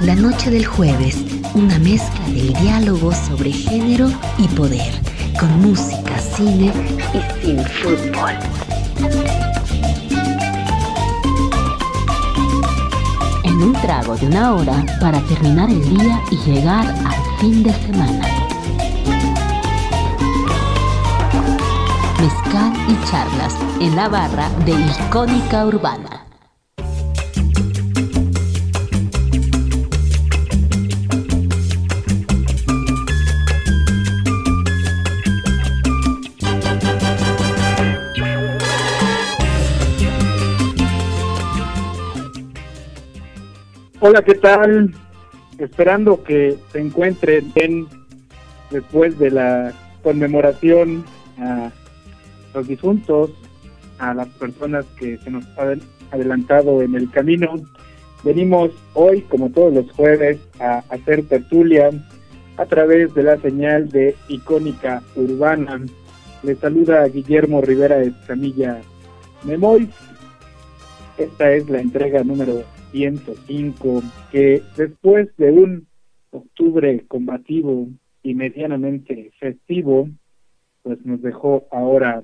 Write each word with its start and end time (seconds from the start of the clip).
La 0.00 0.14
noche 0.14 0.50
del 0.50 0.66
jueves, 0.66 1.16
una 1.54 1.78
mezcla 1.78 2.26
del 2.26 2.52
diálogo 2.52 3.12
sobre 3.14 3.50
género 3.50 4.10
y 4.36 4.46
poder, 4.48 4.92
con 5.40 5.62
música, 5.62 6.18
cine 6.18 6.70
y 7.14 7.42
sin 7.44 7.58
fútbol. 7.64 8.32
En 13.42 13.54
un 13.54 13.72
trago 13.80 14.16
de 14.16 14.26
una 14.26 14.54
hora 14.54 14.84
para 15.00 15.18
terminar 15.22 15.70
el 15.70 15.82
día 15.88 16.22
y 16.30 16.36
llegar 16.50 16.86
al 16.86 17.38
fin 17.40 17.62
de 17.62 17.72
semana. 17.72 18.28
Mezcal 22.20 22.72
y 22.86 23.10
charlas 23.10 23.54
en 23.80 23.96
la 23.96 24.08
barra 24.10 24.50
de 24.66 24.72
Icónica 24.72 25.64
Urbana. 25.64 26.15
Hola, 44.08 44.22
¿qué 44.22 44.36
tal? 44.36 44.94
Esperando 45.58 46.22
que 46.22 46.56
se 46.70 46.78
encuentren 46.78 47.52
bien 47.52 47.88
después 48.70 49.18
de 49.18 49.32
la 49.32 49.72
conmemoración 50.04 51.04
a 51.40 51.72
los 52.54 52.68
difuntos, 52.68 53.32
a 53.98 54.14
las 54.14 54.28
personas 54.28 54.84
que 54.96 55.18
se 55.18 55.28
nos 55.28 55.44
han 55.58 55.80
adelantado 56.12 56.82
en 56.82 56.94
el 56.94 57.10
camino. 57.10 57.54
Venimos 58.22 58.70
hoy, 58.94 59.22
como 59.22 59.50
todos 59.50 59.74
los 59.74 59.90
jueves, 59.90 60.38
a 60.60 60.84
hacer 60.88 61.24
tertulia 61.24 61.90
a 62.58 62.66
través 62.66 63.12
de 63.12 63.24
la 63.24 63.38
señal 63.38 63.88
de 63.88 64.14
Icónica 64.28 65.02
Urbana. 65.16 65.80
Les 66.44 66.60
saluda 66.60 67.08
Guillermo 67.08 67.60
Rivera 67.60 68.00
Escamilla 68.02 68.80
Memoy. 69.42 69.90
Esta 71.18 71.50
es 71.50 71.68
la 71.68 71.80
entrega 71.80 72.22
número 72.22 72.62
105, 72.92 74.02
que 74.30 74.62
después 74.76 75.28
de 75.36 75.52
un 75.52 75.86
octubre 76.30 77.04
combativo 77.08 77.88
y 78.22 78.34
medianamente 78.34 79.30
festivo, 79.38 80.08
pues 80.82 81.04
nos 81.04 81.22
dejó 81.22 81.66
ahora 81.70 82.22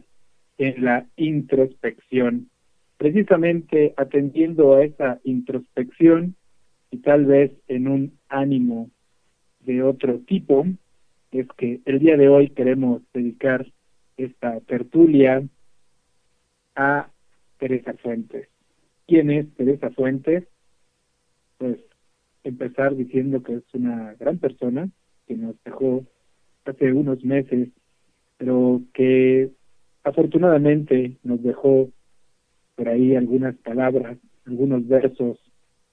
en 0.59 0.85
la 0.85 1.07
introspección. 1.17 2.49
Precisamente 2.97 3.95
atendiendo 3.97 4.75
a 4.75 4.85
esa 4.85 5.21
introspección 5.25 6.37
y 6.91 6.99
tal 6.99 7.27
vez 7.27 7.53
en 7.69 7.89
un 7.89 8.19
ánimo 8.29 8.91
de 9.61 9.83
otro 9.83 10.19
tipo, 10.21 10.67
es 11.33 11.47
que 11.57 11.81
el 11.85 11.99
día 11.99 12.17
de 12.17 12.29
hoy 12.29 12.51
queremos 12.51 13.03
dedicar 13.13 13.67
esta 14.17 14.61
tertulia 14.61 15.43
a 16.77 17.09
Teresa 17.59 17.95
Fuentes. 17.95 18.49
¿Quién 19.07 19.31
es 19.31 19.53
Teresa 19.55 19.91
Fuentes? 19.91 20.45
Pues 21.63 21.79
empezar 22.43 22.97
diciendo 22.97 23.41
que 23.41 23.55
es 23.55 23.63
una 23.73 24.17
gran 24.19 24.39
persona 24.39 24.89
que 25.29 25.37
nos 25.37 25.55
dejó 25.63 26.05
hace 26.65 26.93
unos 26.93 27.25
meses, 27.25 27.69
pero 28.37 28.83
que 28.93 29.51
afortunadamente 30.03 31.19
nos 31.23 31.41
dejó 31.41 31.89
por 32.75 32.89
ahí 32.89 33.15
algunas 33.15 33.55
palabras, 33.59 34.19
algunos 34.45 34.89
versos 34.89 35.39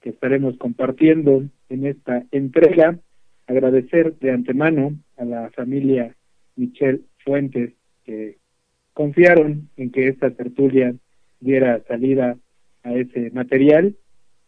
que 0.00 0.10
estaremos 0.10 0.56
compartiendo 0.58 1.44
en 1.68 1.86
esta 1.86 2.24
entrega. 2.32 2.98
Agradecer 3.46 4.18
de 4.18 4.32
antemano 4.32 4.96
a 5.18 5.24
la 5.24 5.50
familia 5.50 6.16
Michelle 6.56 7.02
Fuentes 7.24 7.74
que 8.02 8.38
confiaron 8.92 9.68
en 9.76 9.92
que 9.92 10.08
esta 10.08 10.30
tertulia 10.32 10.96
diera 11.38 11.80
salida 11.86 12.36
a 12.82 12.92
ese 12.92 13.30
material 13.30 13.94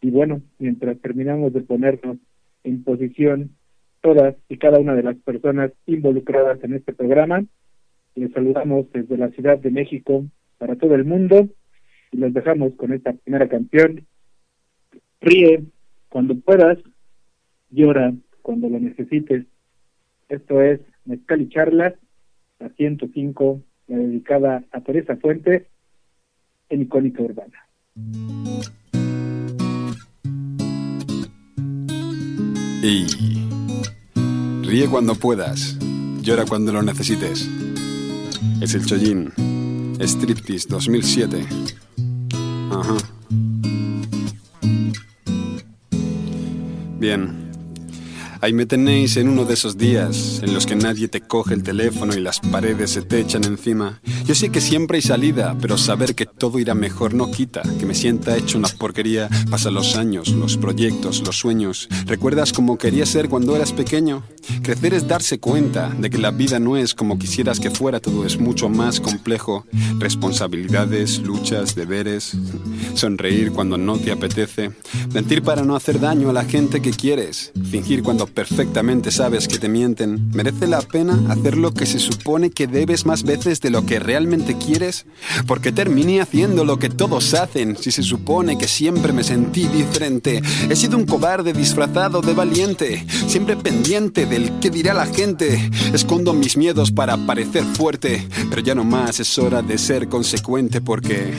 y 0.02 0.10
bueno, 0.10 0.42
mientras 0.58 1.00
terminamos 1.00 1.52
de 1.52 1.60
ponernos 1.60 2.18
en 2.64 2.82
posición 2.82 3.52
todas 4.00 4.34
y 4.48 4.58
cada 4.58 4.80
una 4.80 4.94
de 4.94 5.04
las 5.04 5.16
personas 5.18 5.70
involucradas 5.86 6.62
en 6.64 6.74
este 6.74 6.92
programa, 6.92 7.44
les 8.16 8.32
saludamos 8.32 8.90
desde 8.92 9.16
la 9.16 9.30
Ciudad 9.30 9.58
de 9.58 9.70
México 9.70 10.26
para 10.58 10.74
todo 10.74 10.96
el 10.96 11.04
mundo 11.04 11.48
y 12.10 12.16
los 12.16 12.34
dejamos 12.34 12.74
con 12.74 12.92
esta 12.92 13.12
primera 13.12 13.48
canción. 13.48 14.04
Ríe 15.20 15.62
cuando 16.08 16.34
puedas, 16.34 16.78
llora 17.70 18.12
cuando 18.42 18.68
lo 18.68 18.80
necesites. 18.80 19.46
Esto 20.28 20.60
es 20.60 20.80
Mezcal 21.04 21.48
Charlas, 21.48 21.94
la 22.58 22.70
105, 22.70 23.62
la 23.86 23.96
dedicada 23.98 24.64
a 24.72 24.80
Teresa 24.80 25.16
Fuentes 25.16 25.62
en 26.70 26.82
Icónica 26.82 27.22
Urbana. 27.22 27.68
Y 32.82 33.06
ríe 34.64 34.88
cuando 34.88 35.14
puedas, 35.14 35.76
llora 36.20 36.44
cuando 36.44 36.72
lo 36.72 36.82
necesites. 36.82 37.48
Es 38.60 38.74
el 38.74 38.84
Chollín, 38.84 39.32
Striptease 40.00 40.66
2007. 40.68 41.46
Ajá. 42.72 42.96
Bien. 46.98 47.41
Ahí 48.42 48.52
me 48.52 48.66
tenéis 48.66 49.16
en 49.18 49.28
uno 49.28 49.44
de 49.44 49.54
esos 49.54 49.78
días 49.78 50.40
en 50.42 50.52
los 50.52 50.66
que 50.66 50.74
nadie 50.74 51.06
te 51.06 51.20
coge 51.20 51.54
el 51.54 51.62
teléfono 51.62 52.12
y 52.12 52.18
las 52.20 52.40
paredes 52.40 52.90
se 52.90 53.02
te 53.02 53.20
echan 53.20 53.44
encima. 53.44 54.00
Yo 54.24 54.34
sé 54.34 54.50
que 54.50 54.60
siempre 54.60 54.96
hay 54.96 55.02
salida, 55.02 55.56
pero 55.60 55.78
saber 55.78 56.16
que 56.16 56.26
todo 56.26 56.58
irá 56.58 56.74
mejor 56.74 57.14
no 57.14 57.30
quita 57.30 57.62
que 57.78 57.86
me 57.86 57.94
sienta 57.94 58.36
hecho 58.36 58.58
una 58.58 58.66
porquería. 58.66 59.28
Pasan 59.48 59.74
los 59.74 59.94
años, 59.94 60.30
los 60.30 60.56
proyectos, 60.56 61.22
los 61.24 61.38
sueños. 61.38 61.86
¿Recuerdas 62.04 62.52
cómo 62.52 62.78
querías 62.78 63.10
ser 63.10 63.28
cuando 63.28 63.54
eras 63.54 63.72
pequeño? 63.72 64.24
Crecer 64.62 64.94
es 64.94 65.06
darse 65.06 65.38
cuenta 65.38 65.90
de 65.90 66.10
que 66.10 66.18
la 66.18 66.32
vida 66.32 66.58
no 66.58 66.76
es 66.76 66.94
como 66.94 67.20
quisieras 67.20 67.60
que 67.60 67.70
fuera, 67.70 68.00
todo 68.00 68.26
es 68.26 68.40
mucho 68.40 68.68
más 68.68 69.00
complejo. 69.00 69.66
Responsabilidades, 70.00 71.20
luchas, 71.20 71.76
deberes. 71.76 72.36
Sonreír 72.94 73.52
cuando 73.52 73.78
no 73.78 73.98
te 73.98 74.10
apetece. 74.10 74.72
Mentir 75.14 75.42
para 75.42 75.62
no 75.62 75.76
hacer 75.76 76.00
daño 76.00 76.30
a 76.30 76.32
la 76.32 76.44
gente 76.44 76.82
que 76.82 76.90
quieres. 76.90 77.52
Fingir 77.70 78.02
cuando 78.02 78.31
perfectamente 78.32 79.10
sabes 79.10 79.46
que 79.46 79.58
te 79.58 79.68
mienten. 79.68 80.30
¿Merece 80.32 80.66
la 80.66 80.80
pena 80.80 81.20
hacer 81.28 81.56
lo 81.56 81.72
que 81.72 81.86
se 81.86 81.98
supone 81.98 82.50
que 82.50 82.66
debes 82.66 83.06
más 83.06 83.22
veces 83.22 83.60
de 83.60 83.70
lo 83.70 83.86
que 83.86 83.98
realmente 83.98 84.56
quieres? 84.56 85.06
Porque 85.46 85.72
terminé 85.72 86.20
haciendo 86.20 86.64
lo 86.64 86.78
que 86.78 86.88
todos 86.88 87.34
hacen 87.34 87.76
si 87.76 87.92
se 87.92 88.02
supone 88.02 88.58
que 88.58 88.68
siempre 88.68 89.12
me 89.12 89.24
sentí 89.24 89.66
diferente. 89.66 90.42
He 90.68 90.76
sido 90.76 90.96
un 90.96 91.06
cobarde 91.06 91.52
disfrazado 91.52 92.22
de 92.22 92.34
valiente, 92.34 93.06
siempre 93.26 93.56
pendiente 93.56 94.26
del 94.26 94.58
que 94.60 94.70
dirá 94.70 94.94
la 94.94 95.06
gente. 95.06 95.70
Escondo 95.92 96.32
mis 96.32 96.56
miedos 96.56 96.90
para 96.90 97.16
parecer 97.16 97.64
fuerte, 97.64 98.26
pero 98.50 98.62
ya 98.62 98.74
no 98.74 98.84
más 98.84 99.20
es 99.20 99.38
hora 99.38 99.62
de 99.62 99.78
ser 99.78 100.08
consecuente 100.08 100.80
porque... 100.80 101.32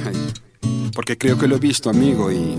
Porque 0.95 1.17
creo 1.17 1.39
que 1.39 1.47
lo 1.47 1.55
he 1.55 1.59
visto, 1.59 1.89
amigo, 1.89 2.31
y... 2.31 2.55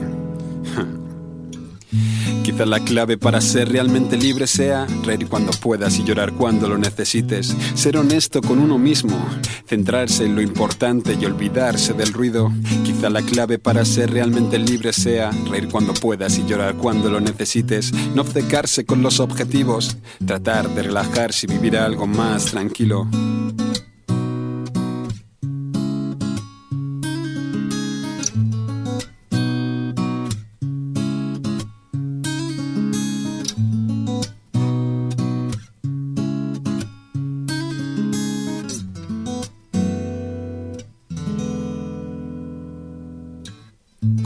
Quizá 2.55 2.67
la 2.67 2.79
clave 2.79 3.19
para 3.19 3.41
ser 3.41 3.69
realmente 3.69 4.17
libre 4.17 4.47
sea 4.47 4.87
reír 5.03 5.27
cuando 5.27 5.51
puedas 5.51 5.99
y 5.99 6.05
llorar 6.05 6.35
cuando 6.35 6.69
lo 6.69 6.79
necesites. 6.79 7.53
Ser 7.75 7.97
honesto 7.97 8.41
con 8.41 8.61
uno 8.61 8.79
mismo, 8.79 9.19
centrarse 9.67 10.25
en 10.25 10.37
lo 10.37 10.41
importante 10.41 11.19
y 11.21 11.25
olvidarse 11.25 11.95
del 11.95 12.13
ruido. 12.13 12.53
Quizá 12.85 13.11
la 13.11 13.23
clave 13.23 13.59
para 13.59 13.85
ser 13.85 14.13
realmente 14.13 14.61
libre 14.61 14.93
sea 14.93 15.33
reír 15.51 15.69
cuando 15.69 15.95
puedas 15.95 16.39
y 16.39 16.47
llorar 16.47 16.77
cuando 16.77 17.11
lo 17.11 17.21
necesites. 17.21 17.93
No 18.15 18.23
obcecarse 18.23 18.85
con 18.85 19.03
los 19.03 19.19
objetivos, 19.19 19.97
tratar 20.25 20.73
de 20.77 20.85
relajarse 20.85 21.47
y 21.47 21.55
vivir 21.55 21.77
algo 21.77 22.07
más 22.07 22.45
tranquilo. 22.45 23.09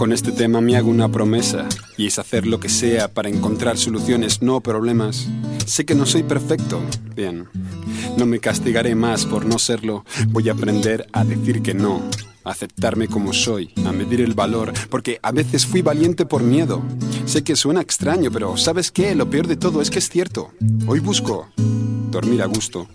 Con 0.08 0.14
este 0.14 0.32
tema 0.32 0.62
me 0.62 0.74
hago 0.74 0.88
una 0.88 1.12
promesa 1.12 1.68
y 1.98 2.06
es 2.06 2.18
hacer 2.18 2.46
lo 2.46 2.58
que 2.58 2.70
sea 2.70 3.12
para 3.12 3.28
encontrar 3.28 3.76
soluciones, 3.76 4.40
no 4.40 4.62
problemas. 4.62 5.28
Sé 5.66 5.84
que 5.84 5.94
no 5.94 6.06
soy 6.06 6.22
perfecto, 6.22 6.80
bien. 7.14 7.46
No 8.16 8.24
me 8.24 8.38
castigaré 8.38 8.94
más 8.94 9.26
por 9.26 9.44
no 9.44 9.58
serlo. 9.58 10.06
Voy 10.28 10.48
a 10.48 10.52
aprender 10.52 11.06
a 11.12 11.24
decir 11.24 11.60
que 11.60 11.74
no 11.74 12.00
aceptarme 12.42 13.06
como 13.06 13.34
soy, 13.34 13.74
a 13.84 13.92
medir 13.92 14.22
el 14.22 14.32
valor, 14.32 14.72
porque 14.88 15.20
a 15.22 15.30
veces 15.30 15.66
fui 15.66 15.82
valiente 15.82 16.24
por 16.24 16.42
miedo. 16.42 16.82
Sé 17.26 17.44
que 17.44 17.54
suena 17.54 17.82
extraño, 17.82 18.30
pero 18.32 18.56
¿sabes 18.56 18.90
qué? 18.90 19.14
Lo 19.14 19.28
peor 19.28 19.46
de 19.46 19.56
todo 19.56 19.82
es 19.82 19.90
que 19.90 19.98
es 19.98 20.08
cierto. 20.08 20.52
Hoy 20.86 21.00
busco 21.00 21.48
dormir 22.10 22.40
a 22.40 22.46
gusto. 22.46 22.88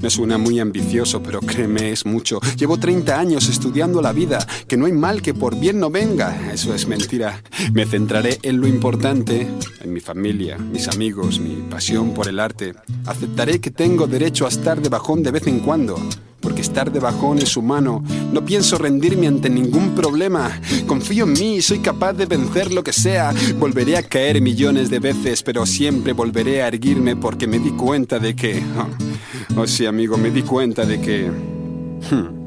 Me 0.00 0.10
suena 0.10 0.38
muy 0.38 0.60
ambicioso, 0.60 1.22
pero 1.22 1.40
créeme, 1.40 1.90
es 1.90 2.06
mucho. 2.06 2.40
Llevo 2.56 2.78
30 2.78 3.18
años 3.18 3.48
estudiando 3.48 4.00
la 4.02 4.12
vida, 4.12 4.46
que 4.66 4.76
no 4.76 4.86
hay 4.86 4.92
mal 4.92 5.22
que 5.22 5.34
por 5.34 5.58
bien 5.58 5.80
no 5.80 5.90
venga. 5.90 6.52
Eso 6.52 6.74
es 6.74 6.86
mentira. 6.86 7.42
Me 7.72 7.86
centraré 7.86 8.38
en 8.42 8.60
lo 8.60 8.66
importante, 8.66 9.48
en 9.82 9.92
mi 9.92 10.00
familia, 10.00 10.58
mis 10.58 10.88
amigos, 10.88 11.40
mi 11.40 11.56
pasión 11.68 12.14
por 12.14 12.28
el 12.28 12.40
arte. 12.40 12.74
Aceptaré 13.06 13.60
que 13.60 13.70
tengo 13.70 14.06
derecho 14.06 14.46
a 14.46 14.48
estar 14.48 14.80
de 14.80 14.88
bajón 14.88 15.22
de 15.22 15.30
vez 15.30 15.46
en 15.46 15.60
cuando 15.60 15.98
porque 16.58 16.62
estar 16.62 16.90
de 16.90 16.98
bajón 16.98 17.38
es 17.38 17.56
humano. 17.56 18.02
No 18.32 18.44
pienso 18.44 18.78
rendirme 18.78 19.28
ante 19.28 19.48
ningún 19.48 19.94
problema. 19.94 20.60
Confío 20.88 21.22
en 21.22 21.34
mí, 21.34 21.62
soy 21.62 21.78
capaz 21.78 22.14
de 22.14 22.26
vencer 22.26 22.72
lo 22.72 22.82
que 22.82 22.92
sea. 22.92 23.32
Volveré 23.60 23.96
a 23.96 24.02
caer 24.02 24.40
millones 24.40 24.90
de 24.90 24.98
veces, 24.98 25.44
pero 25.44 25.66
siempre 25.66 26.14
volveré 26.14 26.62
a 26.62 26.68
erguirme 26.68 27.14
porque 27.14 27.46
me 27.46 27.60
di 27.60 27.70
cuenta 27.70 28.18
de 28.18 28.34
que... 28.34 28.60
Oh, 28.76 29.60
oh 29.60 29.66
sí, 29.68 29.86
amigo, 29.86 30.16
me 30.16 30.32
di 30.32 30.42
cuenta 30.42 30.84
de 30.84 31.00
que... 31.00 31.30
Hmm, 32.10 32.37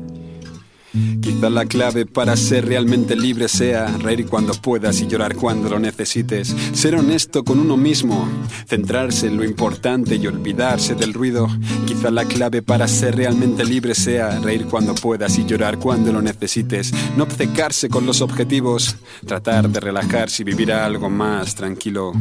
Quizá 1.21 1.49
la 1.49 1.65
clave 1.65 2.05
para 2.05 2.35
ser 2.35 2.65
realmente 2.65 3.15
libre 3.15 3.47
sea 3.47 3.88
reír 3.97 4.27
cuando 4.27 4.53
puedas 4.53 5.01
y 5.01 5.07
llorar 5.07 5.35
cuando 5.35 5.69
lo 5.69 5.79
necesites. 5.79 6.53
Ser 6.73 6.95
honesto 6.95 7.43
con 7.43 7.59
uno 7.59 7.77
mismo, 7.77 8.27
centrarse 8.67 9.27
en 9.27 9.38
lo 9.38 9.45
importante 9.45 10.15
y 10.15 10.27
olvidarse 10.27 10.95
del 10.95 11.13
ruido. 11.13 11.47
Quizá 11.85 12.11
la 12.11 12.25
clave 12.25 12.61
para 12.61 12.88
ser 12.88 13.15
realmente 13.15 13.63
libre 13.63 13.95
sea 13.95 14.39
reír 14.39 14.65
cuando 14.65 14.93
puedas 14.93 15.38
y 15.38 15.45
llorar 15.45 15.79
cuando 15.79 16.11
lo 16.11 16.21
necesites. 16.21 16.93
No 17.15 17.23
obcecarse 17.23 17.88
con 17.88 18.05
los 18.05 18.21
objetivos, 18.21 18.97
tratar 19.25 19.69
de 19.69 19.79
relajarse 19.79 20.41
y 20.41 20.45
vivir 20.45 20.73
algo 20.73 21.09
más 21.09 21.55
tranquilo. 21.55 22.13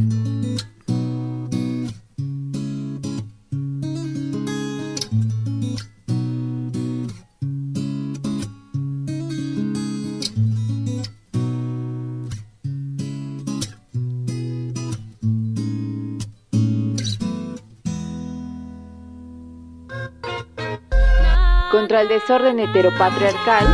El 22.00 22.08
desorden 22.08 22.58
heteropatriarcal, 22.58 23.67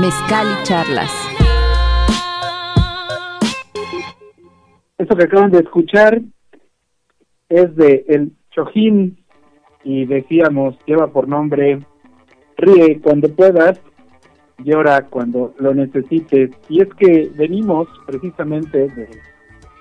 mezcal 0.00 0.46
y 0.46 0.62
charlas. 0.64 1.10
Esto 4.98 5.16
que 5.16 5.24
acaban 5.24 5.50
de 5.50 5.60
escuchar 5.60 6.20
es 7.48 7.74
de 7.74 8.04
El 8.06 8.32
Chojín 8.52 9.18
y 9.82 10.06
decíamos, 10.06 10.76
lleva 10.86 11.08
por 11.08 11.26
nombre 11.26 11.80
Ríe 12.56 13.00
cuando 13.00 13.34
puedas, 13.34 13.80
llora 14.58 15.06
cuando 15.06 15.54
lo 15.58 15.74
necesites. 15.74 16.50
Y 16.68 16.82
es 16.82 16.88
que 16.94 17.32
venimos 17.34 17.88
precisamente 18.06 18.86
de 18.88 19.08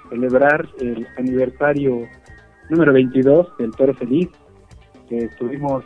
celebrar 0.10 0.68
el 0.80 1.06
aniversario 1.18 2.08
número 2.70 2.94
22 2.94 3.58
del 3.60 3.72
Toro 3.76 3.94
Feliz, 3.94 4.30
que 5.08 5.18
estuvimos 5.18 5.84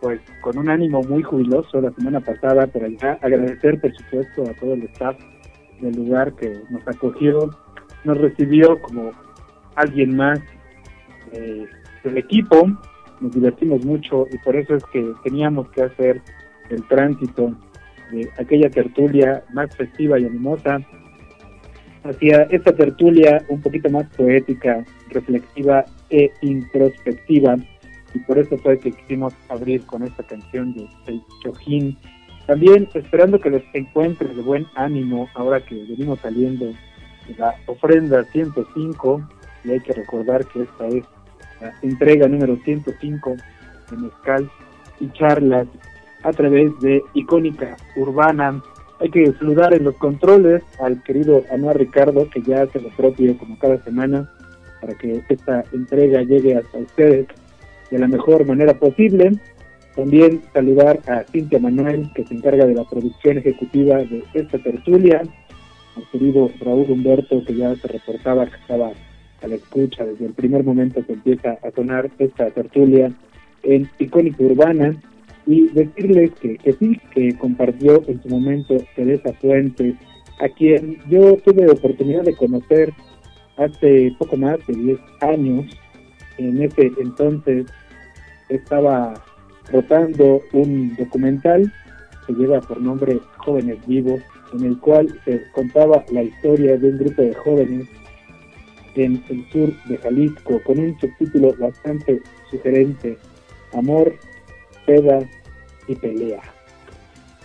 pues 0.00 0.20
con 0.40 0.58
un 0.58 0.68
ánimo 0.68 1.02
muy 1.02 1.22
jubiloso 1.22 1.80
la 1.80 1.90
semana 1.92 2.20
pasada, 2.20 2.66
pero 2.66 2.88
ya 2.88 3.18
agradecer 3.22 3.80
por 3.80 3.94
supuesto 3.94 4.42
a 4.42 4.54
todo 4.54 4.74
el 4.74 4.84
staff 4.84 5.16
del 5.80 5.94
lugar 5.94 6.32
que 6.34 6.60
nos 6.70 6.86
acogió, 6.86 7.50
nos 8.04 8.18
recibió 8.18 8.80
como 8.80 9.12
alguien 9.74 10.16
más 10.16 10.40
eh, 11.32 11.66
del 12.04 12.18
equipo, 12.18 12.66
nos 13.20 13.32
divertimos 13.32 13.84
mucho 13.84 14.26
y 14.30 14.38
por 14.38 14.56
eso 14.56 14.76
es 14.76 14.84
que 14.92 15.12
teníamos 15.24 15.68
que 15.70 15.82
hacer 15.82 16.20
el 16.70 16.86
tránsito 16.88 17.54
de 18.12 18.28
aquella 18.38 18.70
tertulia 18.70 19.42
más 19.52 19.74
festiva 19.76 20.18
y 20.18 20.24
animosa 20.26 20.80
hacia 22.04 22.42
esta 22.44 22.74
tertulia 22.74 23.44
un 23.48 23.60
poquito 23.60 23.90
más 23.90 24.06
poética, 24.16 24.84
reflexiva 25.10 25.84
e 26.10 26.30
introspectiva 26.42 27.56
y 28.14 28.18
por 28.20 28.38
eso 28.38 28.56
fue 28.58 28.78
que 28.78 28.92
quisimos 28.92 29.34
abrir 29.48 29.84
con 29.86 30.02
esta 30.02 30.22
canción 30.22 30.74
de 30.74 30.88
El 31.06 31.22
Chojín. 31.42 31.96
También 32.46 32.88
esperando 32.94 33.38
que 33.38 33.50
les 33.50 33.64
encuentre 33.74 34.34
de 34.34 34.42
buen 34.42 34.66
ánimo 34.74 35.28
ahora 35.34 35.60
que 35.60 35.74
venimos 35.74 36.20
saliendo 36.20 36.66
de 36.66 37.34
la 37.36 37.54
ofrenda 37.66 38.24
105 38.24 39.28
y 39.64 39.70
hay 39.72 39.80
que 39.80 39.92
recordar 39.92 40.46
que 40.46 40.62
esta 40.62 40.86
es 40.88 41.04
la 41.60 41.74
entrega 41.82 42.26
número 42.26 42.56
105 42.64 43.36
de 43.90 43.96
Mezcal 43.96 44.50
y 45.00 45.08
charlas 45.10 45.66
a 46.22 46.32
través 46.32 46.78
de 46.80 47.02
Icónica 47.14 47.76
Urbana. 47.96 48.62
Hay 49.00 49.10
que 49.10 49.32
saludar 49.34 49.74
en 49.74 49.84
los 49.84 49.96
controles 49.96 50.62
al 50.80 51.02
querido 51.02 51.44
Anuar 51.52 51.76
Ricardo, 51.76 52.28
que 52.30 52.42
ya 52.42 52.62
hace 52.62 52.80
lo 52.80 52.88
propio 52.90 53.36
como 53.38 53.58
cada 53.58 53.82
semana, 53.84 54.28
para 54.80 54.94
que 54.94 55.22
esta 55.28 55.64
entrega 55.72 56.22
llegue 56.22 56.56
hasta 56.56 56.78
ustedes 56.78 57.26
de 57.90 57.98
la 57.98 58.08
mejor 58.08 58.46
manera 58.46 58.74
posible. 58.74 59.32
También 59.94 60.40
saludar 60.52 61.00
a 61.08 61.24
Cintia 61.24 61.58
Manuel, 61.58 62.10
que 62.14 62.24
se 62.24 62.34
encarga 62.34 62.66
de 62.66 62.74
la 62.74 62.84
producción 62.84 63.38
ejecutiva 63.38 63.98
de 63.98 64.22
esta 64.34 64.58
tertulia, 64.58 65.22
al 65.96 66.10
querido 66.12 66.50
Raúl 66.60 66.90
Humberto, 66.90 67.44
que 67.44 67.56
ya 67.56 67.74
se 67.74 67.88
reportaba 67.88 68.46
que 68.46 68.56
estaba 68.56 68.92
a 69.42 69.46
la 69.46 69.54
escucha 69.54 70.04
desde 70.04 70.26
el 70.26 70.34
primer 70.34 70.64
momento 70.64 71.04
que 71.04 71.14
empieza 71.14 71.58
a 71.62 71.70
sonar 71.72 72.10
esta 72.18 72.50
tertulia 72.50 73.12
en 73.62 73.88
Icónica 73.98 74.44
Urbana, 74.44 74.96
y 75.48 75.66
decirles 75.68 76.30
que, 76.40 76.58
que 76.58 76.74
sí, 76.74 77.00
que 77.14 77.36
compartió 77.38 78.02
en 78.06 78.22
su 78.22 78.28
momento 78.28 78.76
Teresa 78.94 79.32
Fuentes, 79.40 79.94
a 80.40 80.48
quien 80.50 80.98
yo 81.08 81.36
tuve 81.38 81.70
oportunidad 81.70 82.22
de 82.22 82.36
conocer 82.36 82.92
hace 83.56 84.14
poco 84.18 84.36
más 84.36 84.58
de 84.66 84.74
10 84.74 84.98
años, 85.22 85.66
en 86.38 86.62
ese 86.62 86.92
entonces 86.98 87.66
estaba 88.48 89.14
rotando 89.70 90.40
un 90.52 90.96
documental 90.96 91.72
que 92.26 92.32
lleva 92.34 92.60
por 92.60 92.80
nombre 92.80 93.18
Jóvenes 93.38 93.78
Vivos, 93.86 94.20
en 94.54 94.64
el 94.64 94.78
cual 94.78 95.08
se 95.24 95.42
contaba 95.52 96.04
la 96.10 96.22
historia 96.22 96.76
de 96.76 96.90
un 96.90 96.98
grupo 96.98 97.22
de 97.22 97.34
jóvenes 97.34 97.88
en 98.94 99.22
el 99.28 99.50
sur 99.50 99.72
de 99.88 99.96
Jalisco, 99.98 100.60
con 100.64 100.78
un 100.78 100.98
subtítulo 100.98 101.54
bastante 101.58 102.20
sugerente, 102.50 103.16
Amor, 103.72 104.14
Peda 104.86 105.20
y 105.86 105.94
Pelea. 105.94 106.42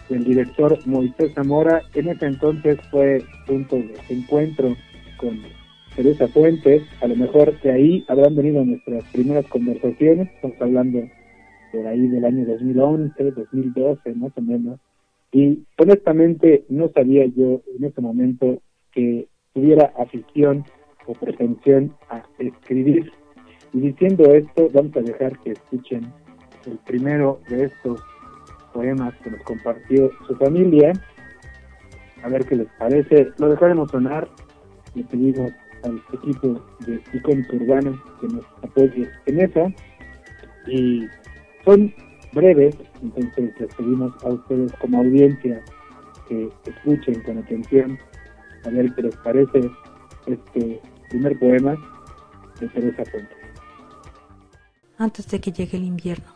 El 0.10 0.24
director 0.24 0.80
Moisés 0.86 1.34
Zamora 1.34 1.82
en 1.94 2.10
ese 2.10 2.26
entonces 2.26 2.78
fue 2.92 3.24
punto 3.46 3.76
de 3.76 3.96
encuentro 4.10 4.76
con 5.18 5.42
Teresa 5.96 6.28
Fuentes, 6.28 6.82
a 7.02 7.08
lo 7.08 7.16
mejor 7.16 7.60
de 7.62 7.72
ahí 7.72 8.06
habrán 8.08 8.36
venido 8.36 8.66
nuestras 8.66 9.04
primeras 9.12 9.46
conversaciones, 9.48 10.28
estamos 10.34 10.60
hablando 10.60 11.08
por 11.72 11.86
ahí 11.86 12.08
del 12.08 12.26
año 12.26 12.46
2011, 12.48 13.32
2012 13.32 14.16
más 14.16 14.32
o 14.36 14.42
menos, 14.42 14.80
y 15.32 15.64
honestamente 15.78 16.66
no 16.70 16.90
sabía 16.90 17.26
yo 17.26 17.62
en 17.78 17.84
ese 17.84 18.02
momento 18.02 18.60
que 18.92 19.28
tuviera 19.54 19.94
afición 19.98 20.64
o 21.06 21.14
pretensión 21.14 21.94
a 22.10 22.24
escribir. 22.40 23.12
Y 23.74 23.82
diciendo 23.82 24.34
esto, 24.34 24.70
vamos 24.74 24.96
a 24.98 25.02
dejar 25.02 25.38
que 25.40 25.52
escuchen 25.52 26.12
el 26.66 26.78
primero 26.86 27.40
de 27.50 27.66
estos 27.66 28.02
poemas 28.74 29.14
que 29.24 29.30
nos 29.30 29.42
compartió 29.44 30.10
su 30.28 30.36
familia, 30.38 30.94
a 32.24 32.30
ver 32.30 32.46
qué 32.46 32.56
les 32.56 32.68
parece. 32.80 33.30
Lo 33.38 33.50
dejaremos 33.50 33.92
sonar, 33.92 34.28
le 34.96 35.04
pedimos 35.04 35.52
al 35.84 36.02
equipo 36.14 36.62
de 36.80 37.02
Icónico 37.14 37.56
Urbano 37.56 38.02
que 38.20 38.28
nos 38.28 38.46
apoye 38.62 39.10
en 39.26 39.40
eso. 39.42 39.72
Y 40.68 41.06
son 41.66 41.94
breves, 42.34 42.76
entonces 43.02 43.54
les 43.60 43.76
pedimos 43.76 44.12
a 44.24 44.30
ustedes 44.30 44.72
como 44.80 45.00
audiencia 45.00 45.64
que 46.28 46.50
escuchen 46.66 47.22
con 47.24 47.38
atención 47.38 48.00
a 48.66 48.70
ver 48.70 48.94
qué 48.96 49.04
les 49.04 49.16
parece 49.18 49.70
este 50.26 50.82
primer 51.10 51.38
poema 51.38 51.76
de 52.60 52.68
Teresa 52.70 53.04
Fuentes. 53.06 53.38
Antes 54.98 55.28
de 55.28 55.42
que 55.42 55.52
llegue 55.52 55.78
el 55.78 55.84
invierno, 55.84 56.34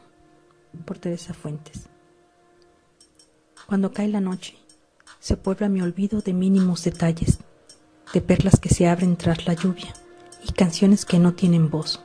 por 0.86 0.98
Teresa 0.98 1.34
Fuentes. 1.34 1.90
Cuando 3.68 3.92
cae 3.92 4.08
la 4.08 4.22
noche 4.22 4.56
se 5.20 5.36
puebla 5.36 5.68
mi 5.68 5.82
olvido 5.82 6.22
de 6.22 6.34
mínimos 6.34 6.84
detalles, 6.84 7.40
de 8.14 8.22
perlas 8.22 8.60
que 8.60 8.70
se 8.70 8.88
abren 8.88 9.18
tras 9.18 9.46
la 9.46 9.54
lluvia 9.54 9.94
y 10.48 10.52
canciones 10.54 11.06
que 11.06 11.20
no 11.20 11.34
tienen 11.34 11.70
voz. 11.70 12.02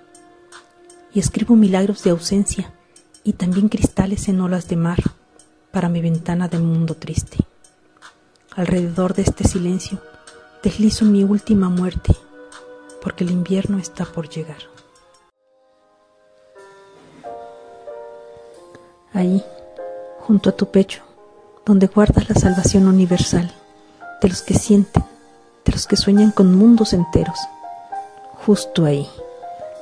Y 1.15 1.21
escribo 1.21 1.57
milagros 1.57 2.03
de 2.03 2.11
ausencia 2.11 2.73
y 3.25 3.35
también 3.35 3.69
cristales 3.69 4.29
en 4.29 4.41
olas 4.41 4.69
de 4.69 4.77
mar 4.77 4.99
para 5.71 5.89
mi 5.89 6.01
ventana 6.01 6.49
de 6.49 6.59
mundo 6.59 6.95
triste. 6.95 7.39
Alrededor 8.55 9.15
de 9.15 9.23
este 9.23 9.45
silencio 9.45 10.01
deslizo 10.63 11.05
mi 11.05 11.25
última 11.25 11.69
muerte, 11.69 12.15
porque 13.03 13.25
el 13.25 13.31
invierno 13.31 13.79
está 13.79 14.05
por 14.05 14.29
llegar. 14.29 14.59
Ahí, 19.13 19.43
junto 20.21 20.51
a 20.51 20.57
tu 20.57 20.71
pecho, 20.71 21.03
donde 21.67 21.87
guardas 21.87 22.29
la 22.29 22.35
salvación 22.35 22.89
universal 22.89 23.53
de 24.21 24.29
los 24.29 24.43
que 24.43 24.55
sienten, 24.55 25.05
de 25.65 25.73
los 25.73 25.87
que 25.87 25.97
sueñan 25.97 26.31
con 26.31 26.55
mundos 26.55 26.93
enteros. 26.93 27.39
Justo 28.47 28.85
ahí 28.85 29.09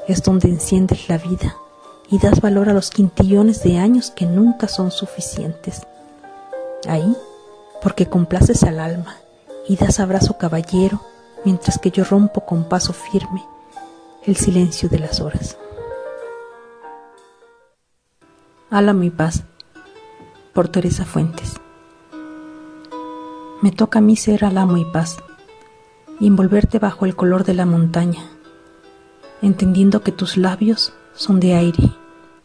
es 0.08 0.22
donde 0.22 0.48
enciendes 0.48 1.08
la 1.08 1.18
vida 1.18 1.56
y 2.10 2.18
das 2.18 2.40
valor 2.40 2.68
a 2.68 2.72
los 2.72 2.90
quintillones 2.90 3.62
de 3.62 3.78
años 3.78 4.10
que 4.10 4.26
nunca 4.26 4.68
son 4.68 4.90
suficientes. 4.90 5.82
Ahí, 6.88 7.16
porque 7.82 8.06
complaces 8.06 8.62
al 8.64 8.80
alma 8.80 9.16
y 9.68 9.76
das 9.76 10.00
abrazo 10.00 10.36
caballero 10.36 11.00
mientras 11.44 11.78
que 11.78 11.90
yo 11.90 12.04
rompo 12.04 12.44
con 12.44 12.64
paso 12.68 12.92
firme 12.92 13.44
el 14.24 14.36
silencio 14.36 14.88
de 14.88 14.98
las 14.98 15.20
horas. 15.20 15.56
Álamo 18.70 19.02
y 19.04 19.10
paz, 19.10 19.42
por 20.52 20.68
Teresa 20.68 21.04
Fuentes. 21.04 21.54
Me 23.62 23.72
toca 23.72 23.98
a 23.98 24.02
mí 24.02 24.16
ser 24.16 24.44
álamo 24.44 24.76
y 24.76 24.84
paz, 24.84 25.16
envolverte 26.26 26.78
bajo 26.78 27.06
el 27.06 27.16
color 27.16 27.44
de 27.44 27.54
la 27.54 27.66
montaña, 27.66 28.22
entendiendo 29.42 30.02
que 30.02 30.12
tus 30.12 30.36
labios 30.36 30.92
son 31.14 31.40
de 31.40 31.54
aire 31.54 31.90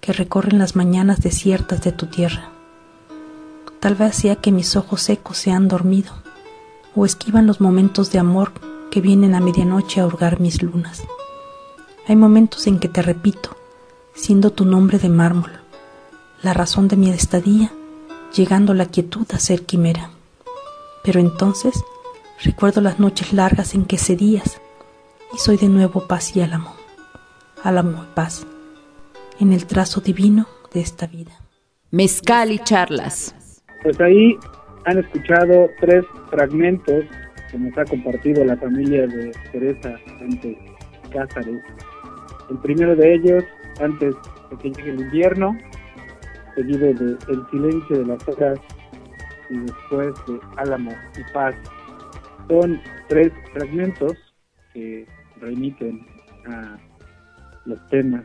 que 0.01 0.13
recorren 0.13 0.59
las 0.59 0.75
mañanas 0.75 1.19
desiertas 1.21 1.81
de 1.81 1.91
tu 1.91 2.05
tierra. 2.05 2.49
Tal 3.79 3.95
vez 3.95 4.15
sea 4.15 4.35
que 4.35 4.51
mis 4.51 4.75
ojos 4.75 5.01
secos 5.01 5.37
se 5.37 5.51
han 5.51 5.67
dormido, 5.67 6.13
o 6.95 7.05
esquivan 7.05 7.47
los 7.47 7.59
momentos 7.59 8.11
de 8.11 8.19
amor 8.19 8.51
que 8.91 9.01
vienen 9.01 9.35
a 9.35 9.39
medianoche 9.39 9.99
a 9.99 10.07
hurgar 10.07 10.39
mis 10.39 10.61
lunas. 10.61 11.03
Hay 12.07 12.15
momentos 12.15 12.67
en 12.67 12.79
que 12.79 12.87
te 12.87 13.01
repito, 13.01 13.57
siendo 14.13 14.51
tu 14.51 14.65
nombre 14.65 14.99
de 14.99 15.09
mármol, 15.09 15.51
la 16.41 16.53
razón 16.53 16.87
de 16.87 16.95
mi 16.95 17.09
estadía, 17.09 17.71
llegando 18.35 18.73
la 18.73 18.85
quietud 18.85 19.25
a 19.33 19.39
ser 19.39 19.65
quimera. 19.65 20.11
Pero 21.03 21.19
entonces 21.19 21.73
recuerdo 22.43 22.81
las 22.81 22.99
noches 22.99 23.33
largas 23.33 23.73
en 23.75 23.85
que 23.85 23.97
cedías 23.97 24.61
y 25.33 25.37
soy 25.37 25.57
de 25.57 25.69
nuevo 25.69 26.07
paz 26.07 26.35
y 26.35 26.41
álamo, 26.41 26.75
álamo 27.63 28.03
y 28.03 28.15
paz, 28.15 28.45
en 29.39 29.53
el 29.53 29.65
trazo 29.65 30.01
divino 30.01 30.47
de 30.73 30.81
esta 30.81 31.07
vida. 31.07 31.31
Mezcal 31.91 32.51
y 32.51 32.59
charlas. 32.59 33.35
Pues 33.83 33.99
ahí 34.01 34.37
han 34.85 34.99
escuchado 34.99 35.69
tres 35.79 36.03
fragmentos 36.29 37.05
que 37.51 37.57
nos 37.57 37.77
ha 37.77 37.85
compartido 37.85 38.43
la 38.43 38.57
familia 38.57 39.07
de 39.07 39.31
Teresa 39.51 39.95
antes 40.19 40.57
Cázares. 41.11 41.61
El 42.49 42.57
primero 42.59 42.95
de 42.95 43.15
ellos, 43.15 43.43
antes 43.79 44.13
de 44.51 44.57
que 44.57 44.69
llegue 44.71 44.91
el 44.91 45.01
invierno, 45.01 45.57
seguido 46.55 46.93
de 46.93 47.17
El 47.27 47.49
silencio 47.51 47.97
de 47.99 48.05
las 48.05 48.27
horas 48.27 48.59
y 49.49 49.57
después 49.57 50.13
de 50.27 50.39
Álamo 50.57 50.91
y 51.17 51.33
Paz. 51.33 51.55
Son 52.47 52.79
tres 53.07 53.31
fragmentos 53.53 54.13
que 54.73 55.05
remiten 55.41 56.05
a 56.47 56.77
los 57.65 57.87
temas, 57.89 58.23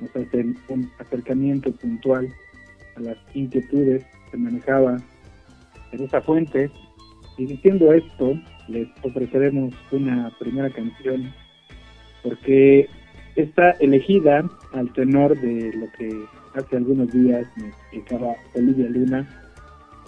nos 0.00 0.10
hacen 0.14 0.56
un 0.68 0.90
acercamiento 0.98 1.72
puntual 1.72 2.28
a 2.96 3.00
las 3.00 3.16
inquietudes 3.34 4.04
que 4.30 4.36
manejaba 4.36 4.98
Teresa 5.90 6.20
Fuentes. 6.20 6.70
Y 7.38 7.46
diciendo 7.46 7.92
esto, 7.92 8.34
les 8.68 8.88
ofreceremos 9.02 9.74
una 9.92 10.30
primera 10.38 10.70
canción 10.70 11.32
porque 12.22 12.88
está 13.36 13.72
elegida 13.72 14.48
al 14.72 14.92
tenor 14.94 15.38
de 15.40 15.72
lo 15.74 15.86
que 15.98 16.24
hace 16.54 16.76
algunos 16.76 17.12
días 17.12 17.46
me 17.56 17.68
explicaba 17.68 18.34
Olivia 18.54 18.88
Luna, 18.88 19.45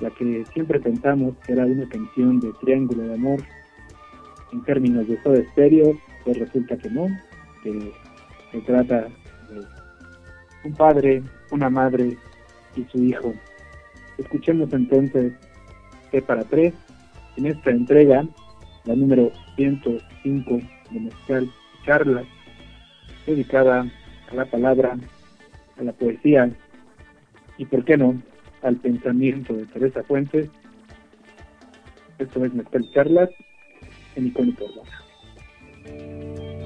la 0.00 0.11
que 0.11 0.45
siempre 0.52 0.81
pensamos 0.81 1.35
que 1.45 1.52
era 1.52 1.64
una 1.67 1.88
canción 1.88 2.40
de 2.40 2.52
Triángulo 2.61 3.02
de 3.02 3.14
Amor 3.14 3.40
en 4.52 4.62
términos 4.62 5.07
de 5.09 5.17
todo 5.19 5.35
estéreo, 5.35 5.99
pues 6.25 6.38
resulta 6.38 6.76
que 6.76 6.90
no, 6.90 7.07
que 7.62 7.93
se 8.52 8.61
trata 8.62 9.02
de 9.02 9.67
un 10.64 10.75
padre, 10.75 11.23
una 11.50 11.69
madre 11.69 12.17
y 12.76 12.85
su 12.85 13.02
hijo. 13.02 13.35
Escuchemos 14.17 14.73
entonces 14.73 15.33
que 16.11 16.23
para 16.23 16.45
tres 16.45 16.75
en 17.37 17.47
esta 17.47 17.71
entrega, 17.71 18.26
la 18.85 18.97
número 18.97 19.31
105 19.57 20.59
de 20.90 21.00
Mezcal 21.00 21.50
Charlas, 21.85 22.26
dedicada 23.26 23.87
a 24.31 24.35
la 24.35 24.45
palabra 24.47 24.97
a 25.78 25.83
la 25.83 25.93
poesía 25.93 26.50
y, 27.57 27.64
por 27.64 27.85
qué 27.85 27.97
no, 27.97 28.21
al 28.62 28.77
pensamiento 28.77 29.55
de 29.55 29.67
Teresa 29.67 30.03
Fuentes. 30.03 30.49
Esto 32.19 32.45
es 32.45 32.53
Mezcal 32.55 32.91
Charlas 32.93 33.31
en 34.17 34.27
Icónico 34.29 34.65
Urbana. 34.65 36.58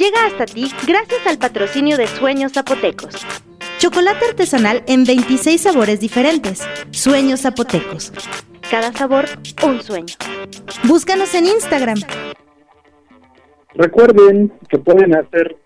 Llega 0.00 0.24
hasta 0.24 0.46
ti 0.46 0.66
gracias 0.86 1.26
al 1.26 1.36
patrocinio 1.36 1.98
de 1.98 2.06
Sueños 2.06 2.52
Zapotecos. 2.52 3.26
Chocolate 3.78 4.24
artesanal 4.30 4.82
en 4.86 5.04
26 5.04 5.60
sabores 5.60 6.00
diferentes. 6.00 6.66
Sueños 6.90 7.42
Zapotecos. 7.42 8.10
Cada 8.70 8.92
sabor, 8.92 9.26
un 9.62 9.82
sueño. 9.82 10.14
Búscanos 10.88 11.34
en 11.34 11.46
Instagram. 11.46 11.98
Recuerden 13.74 14.50
que 14.70 14.78
pueden 14.78 15.14
hacer 15.14 15.58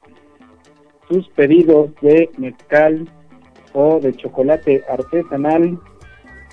sus 1.08 1.28
pedidos 1.28 1.90
de 2.02 2.28
mezcal 2.36 3.08
o 3.72 4.00
de 4.00 4.14
chocolate 4.14 4.82
artesanal 4.88 5.78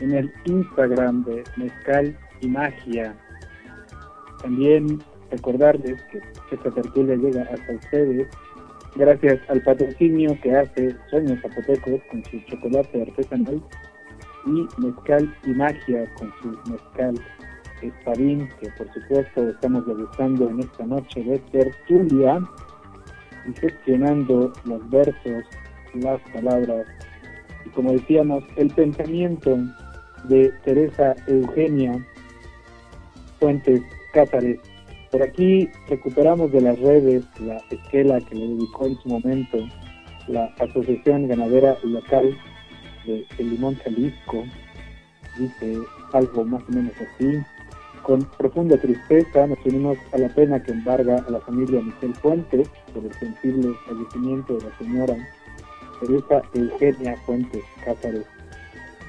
en 0.02 0.14
el 0.14 0.32
Instagram 0.46 1.24
de 1.24 1.44
Mezcal 1.58 2.16
y 2.42 2.48
Magia. 2.48 3.18
También 4.44 5.02
recordarles 5.32 6.02
que 6.12 6.22
esta 6.52 6.72
tertulia 6.72 7.16
llega 7.16 7.44
hasta 7.44 7.74
ustedes 7.74 8.28
gracias 8.96 9.40
al 9.50 9.62
patrocinio 9.64 10.38
que 10.42 10.56
hace 10.56 10.96
Sueños 11.10 11.40
Zapotecos 11.42 12.02
con 12.10 12.24
su 12.26 12.40
chocolate 12.42 13.02
artesanal 13.02 13.62
y 14.46 14.82
Mezcal 14.82 15.36
y 15.46 15.50
Magia 15.52 16.14
con 16.16 16.34
su 16.42 16.72
mezcal 16.72 17.16
espadín 17.82 18.50
que 18.60 18.70
por 18.78 18.94
supuesto 18.94 19.50
estamos 19.50 19.86
degustando 19.88 20.50
en 20.50 20.60
esta 20.60 20.86
noche 20.86 21.24
de 21.24 21.40
tertulia 21.52 22.40
y 23.48 23.60
gestionando 23.60 24.52
los 24.66 24.90
versos, 24.90 25.44
las 25.96 26.22
palabras 26.34 26.86
y 27.66 27.70
como 27.70 27.94
decíamos 27.94 28.44
el 28.58 28.70
pensamiento 28.70 29.58
de 30.26 30.52
Teresa 30.64 31.16
Eugenia 31.28 32.06
Fuentes 33.40 33.82
Cázares. 34.14 34.60
Por 35.12 35.22
aquí 35.24 35.70
recuperamos 35.90 36.54
de 36.54 36.62
las 36.62 36.80
redes 36.80 37.26
la 37.42 37.58
esquela 37.70 38.22
que 38.22 38.36
le 38.36 38.48
dedicó 38.48 38.86
en 38.86 38.98
su 39.02 39.10
momento 39.10 39.58
la 40.28 40.46
Asociación 40.58 41.28
Ganadera 41.28 41.78
Local 41.84 42.38
de 43.06 43.26
El 43.38 43.50
Limón 43.50 43.76
Jalisco. 43.84 44.46
Dice 45.38 45.80
algo 46.14 46.46
más 46.46 46.64
o 46.64 46.72
menos 46.72 46.94
así. 46.96 47.40
Con 48.04 48.22
profunda 48.38 48.78
tristeza 48.78 49.48
nos 49.48 49.60
unimos 49.66 49.98
a 50.14 50.18
la 50.18 50.30
pena 50.30 50.64
que 50.64 50.72
embarga 50.72 51.18
a 51.28 51.30
la 51.30 51.42
familia 51.42 51.82
Michel 51.82 52.16
Fuentes 52.16 52.70
por 52.94 53.04
el 53.04 53.14
sensible 53.16 53.70
fallecimiento 53.86 54.58
de 54.58 54.64
la 54.64 54.78
señora 54.78 55.18
Teresa 56.00 56.42
Eugenia 56.54 57.18
Fuentes 57.26 57.64
Cázares 57.84 58.26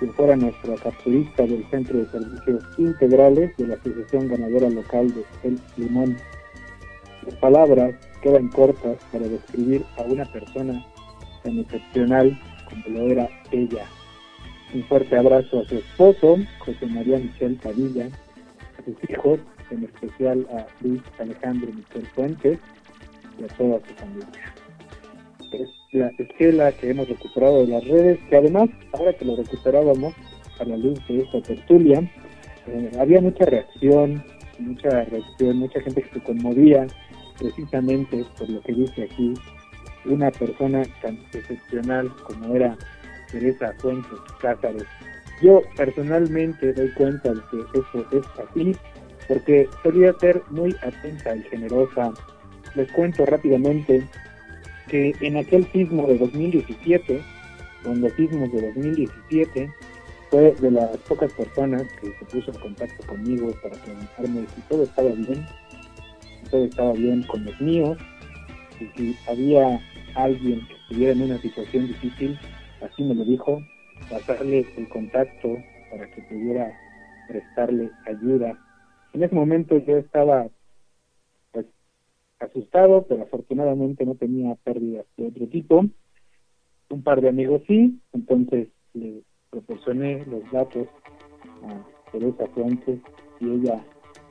quien 0.03 0.15
fuera 0.15 0.35
nuestra 0.35 0.75
capturista 0.75 1.45
del 1.45 1.65
Centro 1.71 1.99
de 1.99 2.07
Servicios 2.07 2.65
Integrales 2.77 3.57
de 3.57 3.69
la 3.69 3.75
Asociación 3.75 4.27
Ganadera 4.27 4.69
Local 4.69 5.15
de 5.15 5.25
El 5.45 5.61
Limón. 5.77 6.17
Las 7.25 7.37
palabras 7.37 7.95
quedan 8.21 8.49
cortas 8.49 8.97
para 9.13 9.29
describir 9.29 9.85
a 9.99 10.03
una 10.03 10.25
persona 10.25 10.85
tan 11.45 11.57
excepcional 11.61 12.37
como 12.69 12.99
lo 12.99 13.13
era 13.13 13.29
ella. 13.53 13.87
Un 14.75 14.83
fuerte 14.89 15.17
abrazo 15.17 15.61
a 15.61 15.65
su 15.67 15.77
esposo, 15.77 16.37
José 16.59 16.87
María 16.87 17.19
Michel 17.19 17.55
Padilla, 17.63 18.07
a 18.07 18.85
sus 18.85 19.09
hijos, 19.09 19.39
en 19.71 19.85
especial 19.85 20.45
a 20.51 20.67
Luis 20.81 21.01
Alejandro 21.21 21.71
Michel 21.73 22.07
Fuentes 22.09 22.59
y 23.39 23.45
a 23.45 23.47
toda 23.57 23.79
su 23.87 23.95
familia 23.95 24.53
es 25.53 25.69
la 25.93 26.11
esquela 26.19 26.73
que 26.73 26.91
hemos 26.91 27.07
recuperado 27.07 27.67
de 27.67 27.73
las 27.73 27.85
redes, 27.87 28.19
que 28.31 28.37
además, 28.37 28.71
ahora 28.93 29.13
que 29.13 29.27
lo 29.27 29.37
recuperábamos 29.37 30.15
a 30.59 30.65
la 30.65 30.77
luz 30.79 30.99
de 31.07 31.21
esta 31.21 31.43
tertulia, 31.43 32.01
eh, 32.67 32.91
había 32.99 33.21
mucha 33.21 33.45
reacción, 33.45 34.25
mucha 34.59 35.05
reacción, 35.05 35.59
mucha 35.59 35.81
gente 35.83 36.03
que 36.03 36.19
se 36.19 36.25
conmovía 36.25 36.87
precisamente 37.39 38.25
por 38.39 38.49
lo 38.49 38.61
que 38.63 38.73
dice 38.73 39.03
aquí 39.03 39.35
una 40.07 40.31
persona 40.31 40.83
tan 41.03 41.19
excepcional 41.33 42.11
como 42.25 42.57
era 42.57 42.77
Teresa 43.31 43.75
Fuentes 43.79 44.19
Cázares. 44.41 44.87
Yo 45.43 45.61
personalmente 45.77 46.73
doy 46.73 46.91
cuenta 46.93 47.35
de 47.35 47.41
que 47.51 47.79
eso 47.79 48.07
es 48.13 48.49
así, 48.49 48.77
porque 49.29 49.69
solía 49.83 50.15
ser 50.21 50.43
muy 50.51 50.75
atenta 50.83 51.37
y 51.37 51.43
generosa. 51.43 52.13
Les 52.75 52.91
cuento 52.93 53.27
rápidamente 53.27 54.03
que 54.93 55.15
en 55.23 55.39
aquel 55.39 55.65
sismo 55.73 56.07
de 56.07 56.19
2017, 56.19 57.23
con 57.83 58.03
los 58.03 58.13
sismos 58.13 58.53
de 58.53 58.61
2017, 58.75 59.71
fue 60.29 60.55
de 60.61 60.71
las 60.71 60.99
pocas 61.09 61.33
personas 61.33 61.85
que 61.99 62.13
se 62.13 62.25
puso 62.27 62.53
en 62.53 62.61
contacto 62.61 63.07
conmigo 63.07 63.51
para 63.63 63.75
preguntarme 63.77 64.47
si 64.55 64.61
todo 64.69 64.83
estaba 64.83 65.09
bien, 65.09 65.47
si 66.21 66.51
todo 66.51 66.65
estaba 66.67 66.93
bien 66.93 67.23
con 67.23 67.43
los 67.43 67.59
míos, 67.59 67.97
y 68.81 68.85
si 68.95 69.17
había 69.27 69.81
alguien 70.15 70.61
que 70.69 70.75
estuviera 70.75 71.13
en 71.13 71.23
una 71.23 71.39
situación 71.39 71.89
difícil, 71.89 72.39
así 72.83 73.03
me 73.03 73.15
lo 73.15 73.25
dijo, 73.25 73.63
pasarle 74.11 74.67
el 74.77 74.89
contacto 74.91 75.57
para 75.91 76.07
que 76.11 76.21
pudiera 76.23 76.71
prestarle 77.29 77.91
ayuda. 78.07 78.59
En 79.15 79.23
ese 79.23 79.35
momento 79.35 79.79
yo 79.79 79.97
estaba 79.97 80.49
asustado, 82.43 83.07
pero 83.09 83.23
afortunadamente 83.23 84.05
no 84.05 84.15
tenía 84.15 84.55
pérdidas 84.57 85.07
de 85.17 85.29
otro 85.29 85.47
tipo. 85.49 85.85
Un 86.91 87.03
par 87.03 87.21
de 87.21 87.29
amigos 87.29 87.63
sí, 87.67 88.01
entonces 88.13 88.69
le 88.95 89.23
proporcioné 89.51 90.25
los 90.27 90.43
datos 90.51 90.89
a 91.65 92.11
Teresa 92.11 92.47
Fuentes 92.55 93.01
y 93.41 93.51
ella 93.51 93.85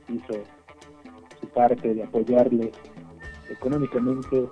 hizo 0.08 0.42
su 1.40 1.46
parte 1.48 1.94
de 1.94 2.02
apoyarle 2.02 2.70
económicamente. 3.50 4.48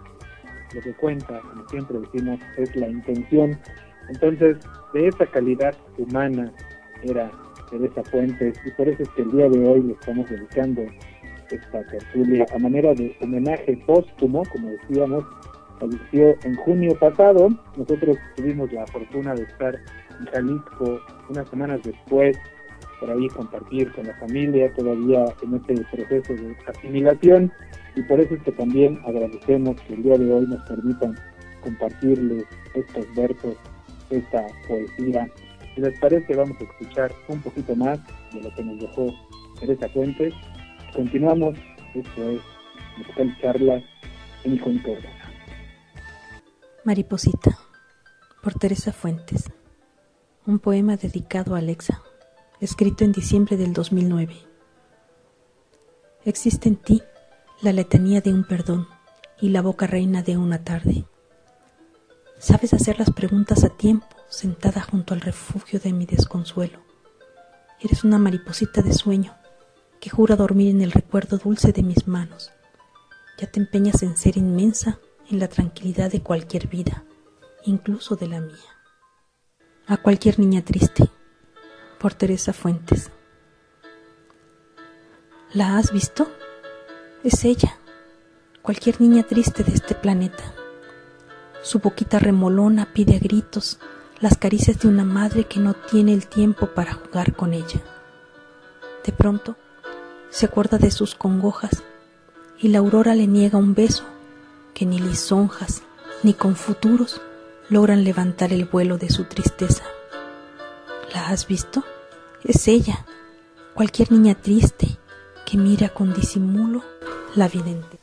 Lo 0.73 0.81
que 0.81 0.95
cuenta, 0.95 1.41
como 1.41 1.69
siempre 1.69 1.99
decimos, 1.99 2.41
es 2.57 2.75
la 2.77 2.89
intención. 2.89 3.59
Entonces, 4.09 4.59
de 4.95 5.09
esa 5.09 5.27
calidad 5.27 5.75
humana 5.99 6.53
era 7.03 7.31
Teresa 7.71 8.03
Fuentes 8.05 8.61
y 8.65 8.71
por 8.73 8.89
eso 8.89 9.03
es 9.03 9.09
que 9.11 9.23
el 9.23 9.33
día 9.33 9.49
de 9.49 9.69
hoy 9.69 9.83
le 9.83 9.93
estamos 9.95 10.29
dedicando 10.29 10.83
esta 11.51 11.85
tertulia 11.85 12.47
a 12.55 12.59
manera 12.59 12.95
de 12.95 13.17
homenaje 13.21 13.77
póstumo, 13.87 14.43
como 14.53 14.71
decíamos, 14.71 15.25
falleció 15.79 16.37
en 16.45 16.55
junio 16.57 16.95
pasado. 16.99 17.49
Nosotros 17.77 18.17
tuvimos 18.37 18.73
la 18.73 18.87
fortuna 18.87 19.35
de 19.35 19.43
estar 19.43 19.75
en 19.75 20.27
Jalisco 20.27 21.01
unas 21.29 21.49
semanas 21.49 21.81
después, 21.83 22.37
por 23.01 23.11
ahí 23.11 23.29
compartir 23.29 23.91
con 23.93 24.07
la 24.07 24.15
familia, 24.17 24.73
todavía 24.75 25.25
en 25.43 25.55
este 25.55 25.75
proceso 25.91 26.35
de 26.35 26.57
asimilación, 26.67 27.51
y 27.97 28.03
por 28.03 28.21
eso 28.21 28.35
es 28.35 28.43
que 28.43 28.53
también 28.53 29.01
agradecemos 29.07 29.81
que 29.83 29.95
el 29.95 30.03
día 30.03 30.19
de 30.19 30.33
hoy 30.33 30.47
nos 30.47 30.63
permitan 30.69 31.17
compartirles 31.63 32.45
estos 32.75 33.07
versos, 33.15 33.57
esta 34.11 34.47
poesía. 34.69 35.29
Si 35.75 35.81
les 35.81 35.99
parece, 35.99 36.37
vamos 36.37 36.57
a 36.61 36.65
escuchar 36.65 37.13
un 37.29 37.41
poquito 37.41 37.75
más 37.75 37.99
de 38.33 38.43
lo 38.43 38.55
que 38.55 38.65
nos 38.65 38.81
dejó 38.81 39.07
Teresa 39.61 39.89
Fuentes 39.91 40.35
Continuamos, 40.95 41.57
esto 41.95 42.31
es 42.31 42.41
Musical 42.99 43.85
en 44.43 44.55
Icónica 44.55 44.91
Mariposita, 46.85 47.57
por 48.43 48.55
Teresa 48.55 48.93
Fuentes. 48.93 49.53
Un 50.47 50.59
poema 50.59 50.97
dedicado 50.97 51.55
a 51.55 51.59
Alexa, 51.59 52.03
escrito 52.61 53.05
en 53.05 53.13
diciembre 53.13 53.57
del 53.57 53.73
2009. 53.73 54.35
Existe 56.25 56.69
en 56.69 56.77
ti 56.77 57.03
la 57.63 57.73
letanía 57.73 58.21
de 58.21 58.33
un 58.33 58.45
perdón 58.45 58.89
y 59.41 59.51
la 59.51 59.63
boca 59.63 59.87
reina 59.87 60.23
de 60.23 60.39
una 60.39 60.65
tarde. 60.65 61.05
Sabes 62.39 62.75
hacer 62.75 62.99
las 62.99 63.11
preguntas 63.11 63.63
a 63.63 63.69
tiempo, 63.69 64.09
sentada 64.29 64.81
junto 64.81 65.15
al 65.15 65.21
refugio 65.21 65.79
de 65.79 65.93
mi 65.93 66.07
desconsuelo. 66.07 66.81
Eres 67.81 68.03
una 68.03 68.19
mariposita 68.19 68.83
de 68.83 68.93
sueño 68.93 69.40
que 70.01 70.11
jura 70.11 70.35
dormir 70.35 70.71
en 70.71 70.81
el 70.81 70.93
recuerdo 70.93 71.39
dulce 71.39 71.73
de 71.73 71.83
mis 71.83 72.09
manos. 72.09 72.51
Ya 73.39 73.47
te 73.47 73.61
empeñas 73.61 74.03
en 74.03 74.17
ser 74.17 74.37
inmensa 74.37 74.99
en 75.31 75.39
la 75.39 75.49
tranquilidad 75.49 76.11
de 76.11 76.23
cualquier 76.23 76.67
vida, 76.67 77.05
incluso 77.65 78.17
de 78.17 78.27
la 78.27 78.41
mía. 78.41 78.57
A 79.87 79.99
cualquier 79.99 80.39
niña 80.39 80.63
triste, 80.63 81.09
por 81.99 82.15
Teresa 82.15 82.53
Fuentes. 82.53 83.11
¿La 85.53 85.77
has 85.77 85.93
visto? 85.93 86.31
Es 87.23 87.45
ella, 87.45 87.79
cualquier 88.63 89.01
niña 89.01 89.25
triste 89.25 89.63
de 89.63 89.73
este 89.73 89.95
planeta. 89.95 90.55
Su 91.63 91.81
boquita 91.81 92.19
remolona 92.19 92.93
pide 92.95 93.17
a 93.17 93.19
gritos 93.19 93.79
las 94.21 94.37
caricias 94.39 94.79
de 94.81 94.89
una 94.89 95.05
madre 95.05 95.45
que 95.45 95.61
no 95.61 95.75
tiene 95.75 96.15
el 96.15 96.27
tiempo 96.27 96.69
para 96.69 96.95
jugar 96.95 97.35
con 97.35 97.53
ella. 97.53 97.81
De 99.05 99.13
pronto, 99.13 99.57
se 100.31 100.47
acuerda 100.47 100.79
de 100.79 100.91
sus 100.91 101.15
congojas 101.15 101.83
y 102.59 102.69
la 102.69 102.79
aurora 102.79 103.15
le 103.15 103.27
niega 103.27 103.59
un 103.59 103.75
beso 103.75 104.05
que 104.75 104.87
ni 104.87 104.99
lisonjas 104.99 105.83
ni 106.23 106.35
con 106.35 106.57
futuros 106.57 107.21
logran 107.69 108.05
levantar 108.05 108.53
el 108.53 108.65
vuelo 108.65 108.99
de 108.99 109.11
su 109.11 109.25
tristeza. 109.25 109.85
¿La 111.15 111.29
has 111.29 111.47
visto? 111.47 111.85
Es 112.45 112.69
ella, 112.69 113.05
cualquier 113.75 114.13
niña 114.13 114.35
triste 114.35 114.99
que 115.47 115.57
mira 115.57 115.89
con 115.89 116.13
disimulo 116.13 116.83
la 117.35 117.49
vidente. 117.49 117.99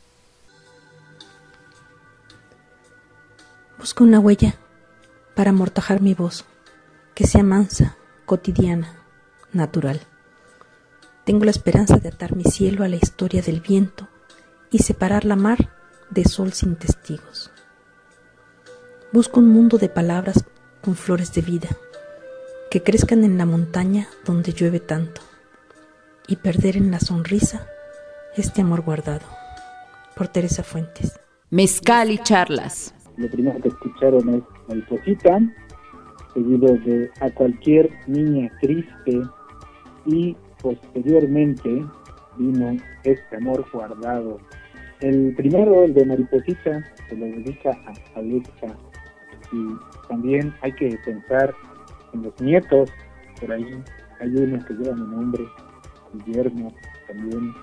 Busco 3.78 4.04
una 4.04 4.20
huella 4.20 4.56
para 5.36 5.52
amortajar 5.52 6.02
mi 6.02 6.14
voz, 6.14 6.46
que 7.14 7.28
sea 7.28 7.44
mansa, 7.44 7.96
cotidiana, 8.26 8.92
natural. 9.54 10.07
Tengo 11.28 11.44
la 11.44 11.52
esperanza 11.52 11.98
de 11.98 12.08
atar 12.08 12.38
mi 12.38 12.46
cielo 12.46 12.86
a 12.86 12.88
la 12.88 12.96
historia 12.96 13.42
del 13.42 13.60
viento 13.60 14.08
y 14.72 14.78
separar 14.78 15.26
la 15.26 15.36
mar 15.36 15.58
de 16.10 16.24
sol 16.24 16.54
sin 16.54 16.78
testigos. 16.78 17.52
Busco 19.12 19.42
un 19.42 19.50
mundo 19.50 19.78
de 19.78 19.90
palabras 19.90 20.46
con 20.82 20.96
flores 20.96 21.34
de 21.34 21.42
vida, 21.42 21.68
que 22.72 22.82
crezcan 22.82 23.26
en 23.26 23.38
la 23.38 23.46
montaña 23.46 24.08
donde 24.24 24.54
llueve 24.54 24.80
tanto, 24.80 25.20
y 26.30 26.38
perder 26.38 26.78
en 26.78 26.92
la 26.92 27.02
sonrisa 27.02 27.68
este 28.38 28.62
amor 28.62 28.84
guardado. 28.84 29.28
Por 30.16 30.30
Teresa 30.30 30.64
Fuentes. 30.64 31.20
Mezcal 31.50 32.10
y 32.10 32.20
charlas. 32.20 32.96
Lo 33.18 33.30
primero 33.30 33.60
que 33.60 33.68
escucharon 33.68 34.30
es 34.34 34.44
Mariposita, 34.70 35.40
seguido 36.34 36.74
de 36.86 37.12
A 37.20 37.30
cualquier 37.32 37.90
niña 38.08 38.50
triste 38.62 39.24
y 40.06 40.38
posteriormente 40.62 41.86
vino 42.38 42.78
Este 43.04 43.36
amor 43.36 43.66
guardado. 43.72 44.40
El 45.00 45.34
primero, 45.36 45.84
el 45.84 45.94
de 45.94 46.06
Mariposita, 46.06 46.84
se 47.08 47.16
lo 47.16 47.26
dedica 47.26 47.72
a 47.86 48.20
Alexa 48.20 48.76
y 49.52 50.08
también 50.08 50.54
hay 50.62 50.72
que 50.74 50.98
pensar 51.06 51.54
en 52.14 52.24
los 52.24 52.42
nietos, 52.42 52.90
por 53.40 53.52
ahí 53.52 53.84
hay 54.20 54.36
uno 54.36 54.64
que 54.66 54.74
lleva 54.74 54.96
mi 54.96 55.16
nombre, 55.16 55.44
Guillermo, 56.14 56.74
también 57.08 57.54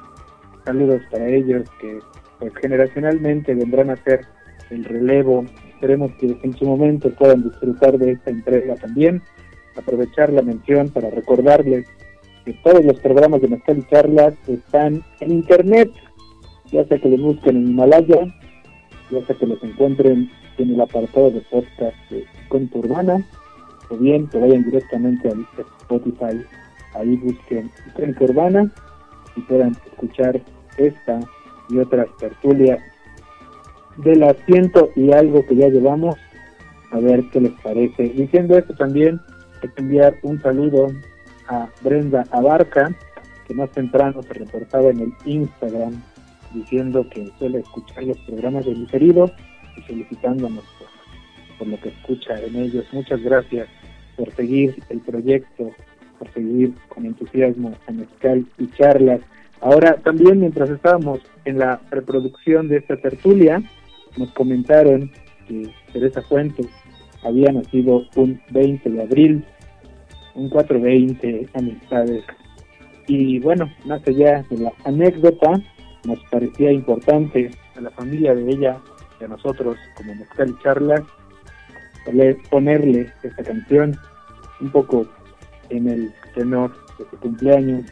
saludos 0.64 1.02
para 1.10 1.26
ellos 1.26 1.68
que 1.80 1.98
pues 2.38 2.52
generacionalmente 2.56 3.54
vendrán 3.54 3.90
a 3.90 3.96
ser 3.96 4.26
el 4.70 4.84
relevo. 4.84 5.44
Esperemos 5.74 6.12
que 6.12 6.38
en 6.42 6.52
su 6.56 6.64
momento 6.64 7.10
puedan 7.14 7.42
disfrutar 7.42 7.98
de 7.98 8.12
esta 8.12 8.30
entrega 8.30 8.74
también. 8.76 9.22
Aprovechar 9.76 10.32
la 10.32 10.42
mención 10.42 10.88
para 10.88 11.10
recordarles 11.10 11.86
que 12.44 12.52
todos 12.54 12.84
los 12.84 12.98
programas 13.00 13.40
de 13.40 13.48
Mezcal 13.48 13.78
y 13.78 13.90
Charlas 13.90 14.34
están 14.46 15.02
en 15.20 15.32
internet, 15.32 15.90
ya 16.70 16.84
sea 16.86 16.98
que 16.98 17.08
los 17.08 17.20
busquen 17.20 17.56
en 17.56 17.68
Himalaya, 17.68 18.26
ya 19.10 19.24
sea 19.26 19.36
que 19.36 19.46
los 19.46 19.62
encuentren 19.62 20.30
en 20.58 20.70
el 20.70 20.80
apartado 20.80 21.30
de 21.30 21.40
podcast 21.42 21.96
de 22.10 22.24
Conto 22.48 22.78
Urbana, 22.78 23.26
o 23.90 23.96
bien 23.96 24.26
que 24.28 24.38
vayan 24.38 24.64
directamente 24.64 25.28
a 25.28 25.60
Spotify, 25.80 26.44
ahí 26.94 27.16
busquen 27.16 27.70
Conto 27.94 28.24
Urbana 28.24 28.72
y 29.36 29.40
puedan 29.42 29.76
escuchar 29.86 30.40
esta 30.76 31.20
y 31.70 31.78
otras 31.78 32.06
tertulias 32.18 32.78
del 33.96 34.22
asiento 34.22 34.90
y 34.96 35.12
algo 35.12 35.44
que 35.46 35.56
ya 35.56 35.68
llevamos, 35.68 36.16
a 36.90 36.98
ver 36.98 37.24
qué 37.32 37.40
les 37.40 37.52
parece. 37.62 38.10
Diciendo 38.10 38.58
esto 38.58 38.74
también, 38.74 39.20
hay 39.62 39.70
enviar 39.76 40.14
un 40.22 40.40
saludo 40.42 40.88
a 41.48 41.68
Brenda 41.82 42.24
Abarca, 42.30 42.94
que 43.46 43.54
más 43.54 43.70
temprano 43.70 44.22
se 44.22 44.34
reportaba 44.34 44.90
en 44.90 45.00
el 45.00 45.12
Instagram 45.24 46.02
diciendo 46.52 47.06
que 47.10 47.30
suele 47.38 47.58
escuchar 47.58 48.04
los 48.04 48.18
programas 48.20 48.64
de 48.64 48.74
diferido 48.74 49.30
y 49.76 49.80
felicitándonos 49.82 50.64
por, 50.78 51.58
por 51.58 51.68
lo 51.68 51.80
que 51.80 51.88
escucha 51.88 52.40
en 52.40 52.56
ellos. 52.56 52.86
Muchas 52.92 53.20
gracias 53.22 53.68
por 54.16 54.32
seguir 54.34 54.76
el 54.88 55.00
proyecto, 55.00 55.70
por 56.18 56.32
seguir 56.32 56.72
con 56.88 57.06
entusiasmo 57.06 57.72
a 57.86 57.92
Mezcal 57.92 58.46
y 58.58 58.68
charlas. 58.68 59.20
Ahora 59.60 59.96
también 59.96 60.40
mientras 60.40 60.70
estábamos 60.70 61.20
en 61.44 61.58
la 61.58 61.80
reproducción 61.90 62.68
de 62.68 62.78
esta 62.78 62.96
tertulia, 62.96 63.62
nos 64.16 64.30
comentaron 64.32 65.10
que 65.48 65.70
Teresa 65.92 66.22
Fuentes 66.22 66.68
había 67.24 67.50
nacido 67.52 68.04
un 68.16 68.40
20 68.50 68.90
de 68.90 69.02
abril, 69.02 69.44
un 70.34 70.48
420, 70.48 71.48
amistades. 71.54 72.24
Y 73.06 73.38
bueno, 73.40 73.70
más 73.84 74.06
allá 74.06 74.44
de 74.50 74.58
la 74.58 74.72
anécdota, 74.84 75.60
nos 76.04 76.18
parecía 76.30 76.72
importante 76.72 77.50
a 77.76 77.80
la 77.80 77.90
familia 77.90 78.34
de 78.34 78.48
ella 78.50 78.78
y 79.20 79.24
a 79.24 79.28
nosotros 79.28 79.76
como 79.96 80.14
Mezcal 80.14 80.54
y 82.06 82.34
ponerle 82.50 83.12
esta 83.22 83.42
canción 83.42 83.96
un 84.60 84.70
poco 84.70 85.06
en 85.70 85.88
el 85.88 86.12
tenor 86.34 86.72
de 86.98 87.04
su 87.10 87.16
cumpleaños, 87.18 87.84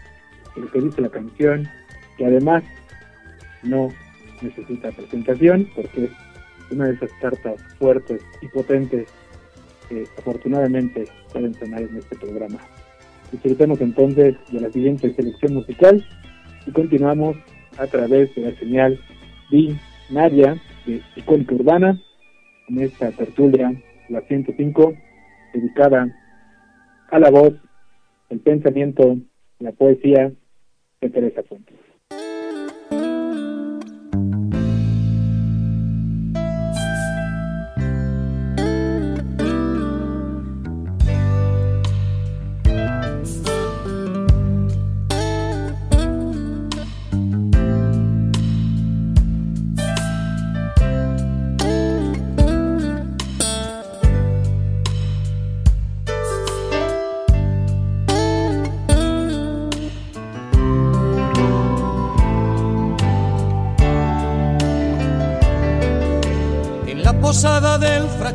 lo 0.56 0.70
que 0.70 0.80
dice 0.80 1.00
la 1.00 1.08
canción, 1.08 1.68
que 2.16 2.26
además 2.26 2.62
no 3.62 3.88
necesita 4.42 4.90
presentación 4.90 5.68
porque 5.74 6.04
es 6.04 6.10
una 6.70 6.86
de 6.86 6.94
esas 6.94 7.10
cartas 7.20 7.62
fuertes 7.78 8.22
y 8.40 8.48
potentes 8.48 9.08
que 9.88 10.04
afortunadamente 10.18 11.06
pueden 11.32 11.54
sonar 11.54 11.82
en 11.82 11.96
este 11.96 12.16
programa. 12.16 12.58
Disfrutemos 13.30 13.80
entonces 13.80 14.36
de 14.50 14.60
la 14.60 14.70
siguiente 14.70 15.12
selección 15.14 15.54
musical 15.54 16.04
y 16.66 16.70
continuamos 16.70 17.36
a 17.78 17.86
través 17.86 18.34
de 18.34 18.42
la 18.42 18.58
señal 18.58 19.00
binaria 19.50 20.60
de 20.86 21.00
Icónica 21.16 21.54
Urbana 21.54 22.00
en 22.68 22.80
esta 22.80 23.10
tertulia, 23.12 23.72
la 24.08 24.20
105, 24.22 24.94
dedicada 25.54 26.14
a 27.10 27.18
la 27.18 27.30
voz, 27.30 27.54
el 28.30 28.40
pensamiento, 28.40 29.16
la 29.58 29.72
poesía 29.72 30.32
de 31.00 31.10
Teresa 31.10 31.42
Fuentes. 31.42 31.81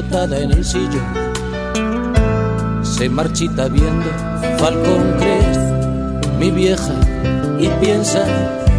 en 0.00 0.52
el 0.52 0.64
sillón. 0.64 1.02
Se 2.82 3.08
marchita 3.08 3.66
viendo 3.66 4.06
Falcon 4.58 5.16
Crest, 5.18 6.30
mi 6.38 6.52
vieja, 6.52 6.94
y 7.58 7.66
piensa 7.80 8.24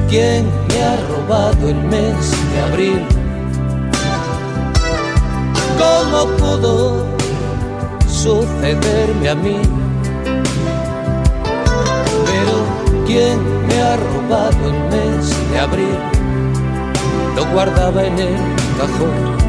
quién 0.09 0.45
me 0.69 0.81
ha 0.81 0.95
robado 1.09 1.67
el 1.67 1.75
mes 1.75 2.31
de 2.53 2.61
abril. 2.61 3.01
¿Cómo 5.77 6.25
pudo 6.37 7.05
sucederme 8.07 9.29
a 9.29 9.35
mí? 9.35 9.59
Pero 12.25 13.05
¿quién 13.05 13.67
me 13.67 13.81
ha 13.81 13.97
robado 13.97 14.69
el 14.69 14.79
mes 14.89 15.51
de 15.51 15.59
abril? 15.59 15.99
Lo 17.35 17.45
guardaba 17.51 18.05
en 18.05 18.19
el 18.19 18.35
cajón 18.77 19.48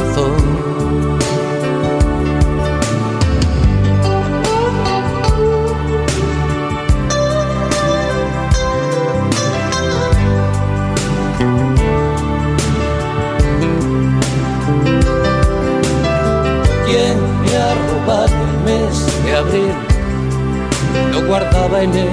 Guardaba 21.27 21.83
en 21.83 21.93
el 21.93 22.09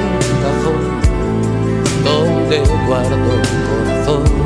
donde 2.04 2.58
corazón. 2.62 4.38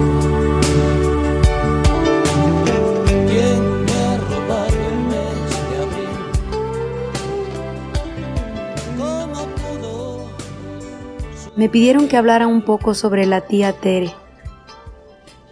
Me 11.54 11.68
pidieron 11.68 12.08
que 12.08 12.16
hablara 12.16 12.46
un 12.46 12.62
poco 12.62 12.94
sobre 12.94 13.26
la 13.26 13.42
tía 13.42 13.72
Tere. 13.72 14.12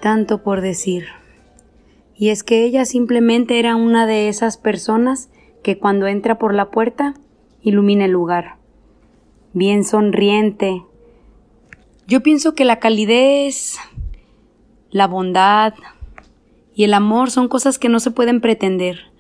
Tanto 0.01 0.43
por 0.43 0.61
decir. 0.61 1.07
Y 2.17 2.31
es 2.31 2.43
que 2.43 2.65
ella 2.65 2.85
simplemente 2.85 3.59
era 3.59 3.77
una 3.77 4.07
de 4.07 4.29
esas 4.29 4.57
personas 4.57 5.29
que 5.63 5.79
cuando 5.79 6.07
entra 6.07 6.39
por 6.39 6.55
la 6.55 6.71
puerta 6.71 7.15
ilumina 7.63 8.07
el 8.07 8.13
lugar. 8.13 8.60
Bien 9.53 9.85
sonriente. 9.85 10.85
Yo 12.07 12.23
pienso 12.23 12.55
que 12.55 12.65
la 12.65 12.79
calidez, 12.79 13.77
la 14.91 15.07
bondad 15.07 15.75
y 16.75 16.85
el 16.85 16.95
amor 16.95 17.31
son 17.31 17.49
cosas 17.49 17.79
que 17.79 17.89
no 17.89 18.01
se 18.01 18.11
pueden 18.11 18.41
pretender. 18.41 19.11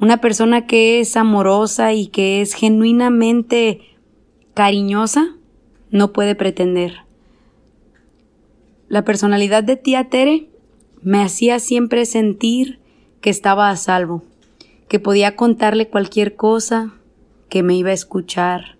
Una 0.00 0.20
persona 0.20 0.66
que 0.66 1.00
es 1.00 1.16
amorosa 1.16 1.92
y 1.92 2.08
que 2.08 2.40
es 2.40 2.54
genuinamente 2.54 3.80
cariñosa 4.54 5.36
no 5.90 6.12
puede 6.12 6.34
pretender. 6.34 7.04
La 8.88 9.04
personalidad 9.04 9.64
de 9.64 9.76
tía 9.76 10.08
Tere 10.08 10.48
me 11.02 11.22
hacía 11.22 11.58
siempre 11.58 12.06
sentir 12.06 12.80
que 13.20 13.30
estaba 13.30 13.70
a 13.70 13.76
salvo 13.76 14.22
que 14.88 15.00
podía 15.00 15.34
contarle 15.36 15.88
cualquier 15.88 16.36
cosa, 16.36 16.92
que 17.48 17.62
me 17.62 17.74
iba 17.74 17.90
a 17.90 17.94
escuchar. 17.94 18.76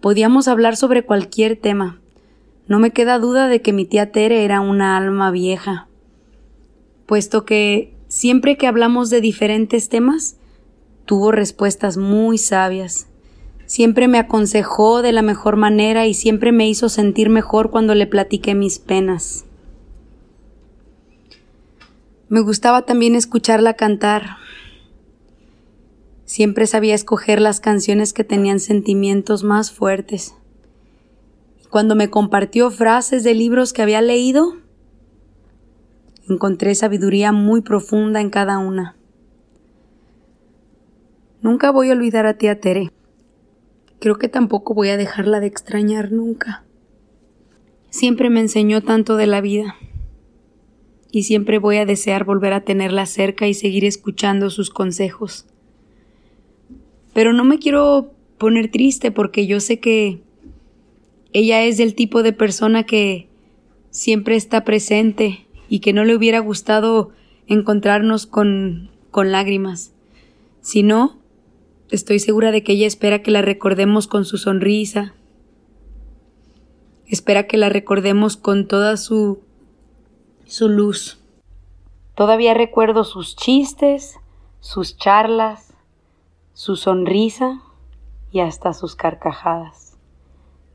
Podíamos 0.00 0.46
hablar 0.46 0.76
sobre 0.76 1.04
cualquier 1.04 1.56
tema. 1.56 1.98
No 2.68 2.78
me 2.78 2.92
queda 2.92 3.18
duda 3.18 3.48
de 3.48 3.62
que 3.62 3.72
mi 3.72 3.84
tía 3.84 4.12
Tere 4.12 4.44
era 4.44 4.60
una 4.60 4.96
alma 4.96 5.30
vieja, 5.30 5.88
puesto 7.06 7.44
que 7.44 7.94
siempre 8.06 8.56
que 8.56 8.66
hablamos 8.66 9.10
de 9.10 9.20
diferentes 9.20 9.88
temas, 9.88 10.36
tuvo 11.04 11.32
respuestas 11.32 11.96
muy 11.96 12.38
sabias. 12.38 13.08
Siempre 13.66 14.06
me 14.06 14.18
aconsejó 14.18 15.02
de 15.02 15.12
la 15.12 15.22
mejor 15.22 15.56
manera 15.56 16.06
y 16.06 16.14
siempre 16.14 16.52
me 16.52 16.68
hizo 16.68 16.88
sentir 16.88 17.28
mejor 17.28 17.70
cuando 17.70 17.94
le 17.94 18.06
platiqué 18.06 18.54
mis 18.54 18.78
penas. 18.78 19.46
Me 22.28 22.40
gustaba 22.40 22.82
también 22.82 23.14
escucharla 23.14 23.74
cantar, 23.74 24.36
Siempre 26.28 26.66
sabía 26.66 26.94
escoger 26.94 27.40
las 27.40 27.58
canciones 27.58 28.12
que 28.12 28.22
tenían 28.22 28.60
sentimientos 28.60 29.44
más 29.44 29.72
fuertes. 29.72 30.34
Cuando 31.70 31.94
me 31.94 32.10
compartió 32.10 32.70
frases 32.70 33.24
de 33.24 33.32
libros 33.32 33.72
que 33.72 33.80
había 33.80 34.02
leído, 34.02 34.58
encontré 36.28 36.74
sabiduría 36.74 37.32
muy 37.32 37.62
profunda 37.62 38.20
en 38.20 38.28
cada 38.28 38.58
una. 38.58 38.94
Nunca 41.40 41.70
voy 41.70 41.88
a 41.88 41.94
olvidar 41.94 42.26
a 42.26 42.36
tía 42.36 42.60
Tere. 42.60 42.92
Creo 43.98 44.18
que 44.18 44.28
tampoco 44.28 44.74
voy 44.74 44.90
a 44.90 44.98
dejarla 44.98 45.40
de 45.40 45.46
extrañar 45.46 46.12
nunca. 46.12 46.62
Siempre 47.88 48.28
me 48.28 48.40
enseñó 48.40 48.82
tanto 48.82 49.16
de 49.16 49.28
la 49.28 49.40
vida. 49.40 49.76
Y 51.10 51.22
siempre 51.22 51.58
voy 51.58 51.78
a 51.78 51.86
desear 51.86 52.24
volver 52.24 52.52
a 52.52 52.64
tenerla 52.64 53.06
cerca 53.06 53.46
y 53.46 53.54
seguir 53.54 53.86
escuchando 53.86 54.50
sus 54.50 54.68
consejos. 54.68 55.46
Pero 57.18 57.32
no 57.32 57.42
me 57.42 57.58
quiero 57.58 58.12
poner 58.38 58.70
triste 58.70 59.10
porque 59.10 59.48
yo 59.48 59.58
sé 59.58 59.80
que 59.80 60.22
ella 61.32 61.64
es 61.64 61.76
del 61.76 61.96
tipo 61.96 62.22
de 62.22 62.32
persona 62.32 62.84
que 62.84 63.28
siempre 63.90 64.36
está 64.36 64.62
presente 64.62 65.48
y 65.68 65.80
que 65.80 65.92
no 65.92 66.04
le 66.04 66.14
hubiera 66.14 66.38
gustado 66.38 67.10
encontrarnos 67.48 68.26
con, 68.26 68.92
con 69.10 69.32
lágrimas. 69.32 69.92
Si 70.60 70.84
no, 70.84 71.18
estoy 71.90 72.20
segura 72.20 72.52
de 72.52 72.62
que 72.62 72.74
ella 72.74 72.86
espera 72.86 73.20
que 73.20 73.32
la 73.32 73.42
recordemos 73.42 74.06
con 74.06 74.24
su 74.24 74.38
sonrisa, 74.38 75.12
espera 77.04 77.48
que 77.48 77.56
la 77.56 77.68
recordemos 77.68 78.36
con 78.36 78.68
toda 78.68 78.96
su 78.96 79.40
su 80.46 80.68
luz. 80.68 81.18
Todavía 82.14 82.54
recuerdo 82.54 83.02
sus 83.02 83.34
chistes, 83.34 84.14
sus 84.60 84.96
charlas, 84.96 85.67
su 86.58 86.74
sonrisa 86.74 87.62
y 88.32 88.40
hasta 88.40 88.72
sus 88.72 88.96
carcajadas. 88.96 89.96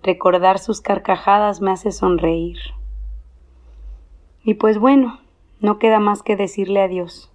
Recordar 0.01 0.57
sus 0.57 0.79
carcajadas 0.79 1.59
me 1.59 1.71
hace 1.71 1.91
sonreír. 1.91 2.57
Y 4.45 4.53
pues 4.53 4.77
bueno, 4.77 5.19
no 5.59 5.79
queda 5.79 5.99
más 5.99 6.23
que 6.23 6.37
decirle 6.37 6.81
adiós, 6.81 7.33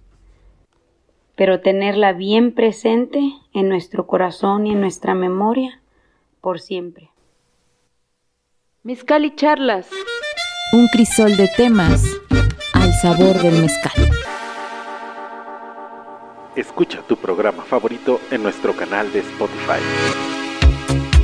pero 1.35 1.61
tenerla 1.61 2.11
bien 2.13 2.55
presente 2.55 3.21
en 3.53 3.69
nuestro 3.69 4.07
corazón 4.07 4.65
y 4.65 4.71
en 4.71 4.81
nuestra 4.81 5.13
memoria 5.13 5.79
por 6.41 6.59
siempre. 6.59 7.11
Mezcal 8.81 9.25
y 9.25 9.35
charlas. 9.35 9.91
Un 10.73 10.87
crisol 10.87 11.37
de 11.37 11.49
temas 11.55 12.03
al 12.73 12.91
sabor 12.93 13.39
del 13.43 13.61
mezcal. 13.61 14.08
Escucha 16.59 17.01
tu 17.07 17.15
programa 17.15 17.63
favorito 17.63 18.19
en 18.31 18.43
nuestro 18.43 18.75
canal 18.75 19.09
de 19.13 19.19
Spotify. 19.19 19.79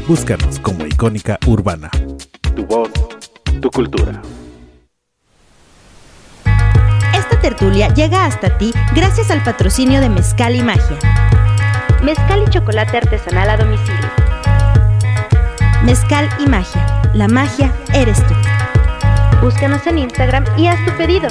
Búscanos 0.08 0.62
como 0.62 0.86
Icónica 0.86 1.38
Urbana. 1.45 1.91
Tu 2.56 2.65
voz, 2.65 2.89
tu 3.60 3.69
cultura. 3.69 4.21
Esta 7.13 7.38
tertulia 7.41 7.93
llega 7.93 8.24
hasta 8.24 8.58
ti 8.58 8.71
gracias 8.95 9.30
al 9.30 9.43
patrocinio 9.43 10.00
de 10.00 10.10
Mezcal 10.10 10.56
y 10.56 10.63
Magia. 10.63 10.98
Mezcal 12.02 12.45
y 12.48 12.50
chocolate 12.50 12.95
artesanal 12.95 13.50
a 13.50 13.58
domicilio. 13.58 14.10
Mezcal 15.84 16.30
y 16.39 16.48
Magia. 16.48 17.12
La 17.13 17.28
magia 17.28 17.76
eres 17.93 18.26
tú. 18.26 18.34
Búscanos 19.41 19.86
en 19.86 19.98
Instagram 19.98 20.45
y 20.58 20.67
haz 20.67 20.80
tu 20.86 20.91
pedido. 20.93 21.28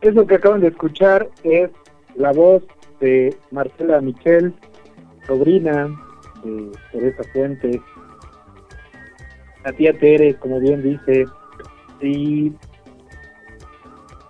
Eso 0.00 0.24
que 0.24 0.36
acaban 0.36 0.60
de 0.60 0.68
escuchar 0.68 1.28
es 1.42 1.70
la 2.16 2.32
voz 2.32 2.62
de 3.00 3.34
Marcela 3.50 4.00
Michel, 4.00 4.54
sobrina 5.26 5.88
de 6.44 6.70
Teresa 6.92 7.22
Fuentes, 7.32 7.80
la 9.64 9.72
tía 9.72 9.92
Tere, 9.98 10.34
como 10.34 10.60
bien 10.60 10.82
dice, 10.82 11.24
y 12.00 12.52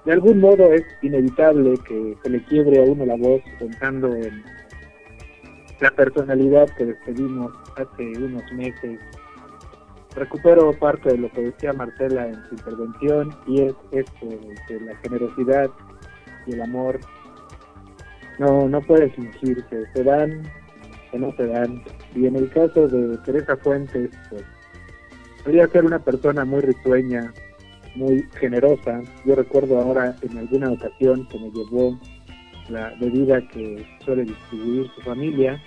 de 0.04 0.12
algún 0.12 0.40
modo 0.40 0.72
es 0.72 0.84
inevitable 1.02 1.74
que 1.86 2.16
se 2.22 2.30
le 2.30 2.42
quiebre 2.44 2.80
a 2.80 2.84
uno 2.84 3.04
la 3.04 3.16
voz 3.16 3.42
pensando 3.58 4.14
en 4.14 4.42
la 5.80 5.90
personalidad 5.90 6.68
que 6.76 6.86
despedimos 6.86 7.52
hace 7.76 8.12
unos 8.18 8.50
meses. 8.52 8.98
Recupero 10.14 10.72
parte 10.72 11.10
de 11.10 11.18
lo 11.18 11.30
que 11.32 11.42
decía 11.42 11.72
Marcela 11.74 12.28
en 12.28 12.42
su 12.48 12.54
intervención 12.54 13.36
y 13.46 13.62
es 13.62 13.74
esto 13.92 14.26
de 14.68 14.80
la 14.80 14.96
generosidad 14.98 15.70
y 16.46 16.54
el 16.54 16.62
amor 16.62 16.98
no, 18.38 18.68
no 18.68 18.80
puede 18.82 19.10
fingirse, 19.10 19.86
se 19.92 20.04
dan 20.04 20.42
o 21.12 21.18
no 21.18 21.32
se 21.36 21.46
dan. 21.46 21.82
Y 22.14 22.26
en 22.26 22.36
el 22.36 22.50
caso 22.50 22.88
de 22.88 23.16
Teresa 23.18 23.56
Fuentes, 23.56 24.10
pues, 24.30 24.44
podría 25.42 25.66
ser 25.68 25.84
una 25.84 25.98
persona 25.98 26.44
muy 26.44 26.60
risueña, 26.60 27.32
muy 27.94 28.26
generosa. 28.38 29.02
Yo 29.24 29.34
recuerdo 29.34 29.80
ahora 29.80 30.14
en 30.22 30.38
alguna 30.38 30.70
ocasión 30.70 31.26
que 31.28 31.38
me 31.38 31.50
llevó 31.50 31.98
la 32.68 32.92
bebida 33.00 33.40
que 33.48 33.86
suele 34.04 34.24
distribuir 34.24 34.90
su 34.94 35.00
familia, 35.02 35.62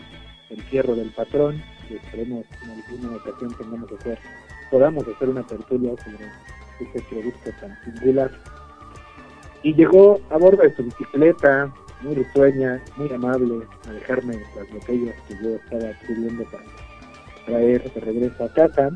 el 0.49 0.61
cierro 0.63 0.95
del 0.95 1.11
patrón, 1.11 1.61
que 1.87 1.95
esperemos 1.95 2.45
en 2.63 2.71
alguna 2.71 3.17
ocasión 3.17 3.55
tengamos 3.57 3.89
que 3.89 3.95
hacer, 3.95 4.19
podamos 4.69 5.07
hacer 5.07 5.29
una 5.29 5.43
tertulia 5.43 5.91
sobre 6.03 6.25
ese 6.79 7.05
producto 7.09 7.51
tan 7.61 7.77
singular. 7.83 8.31
Y 9.63 9.73
llegó 9.73 10.19
a 10.29 10.37
bordo 10.37 10.63
de 10.63 10.75
su 10.75 10.83
bicicleta, 10.83 11.73
muy 12.01 12.15
risueña, 12.15 12.81
muy 12.97 13.11
amable, 13.11 13.65
a 13.87 13.91
dejarme 13.91 14.39
las 14.55 14.69
botellas 14.71 15.15
que 15.27 15.35
yo 15.43 15.55
estaba 15.55 15.91
pidiendo 16.07 16.43
para 16.45 16.63
traer 17.45 17.91
de 17.91 17.99
regreso 18.01 18.43
a 18.43 18.53
casa. 18.53 18.89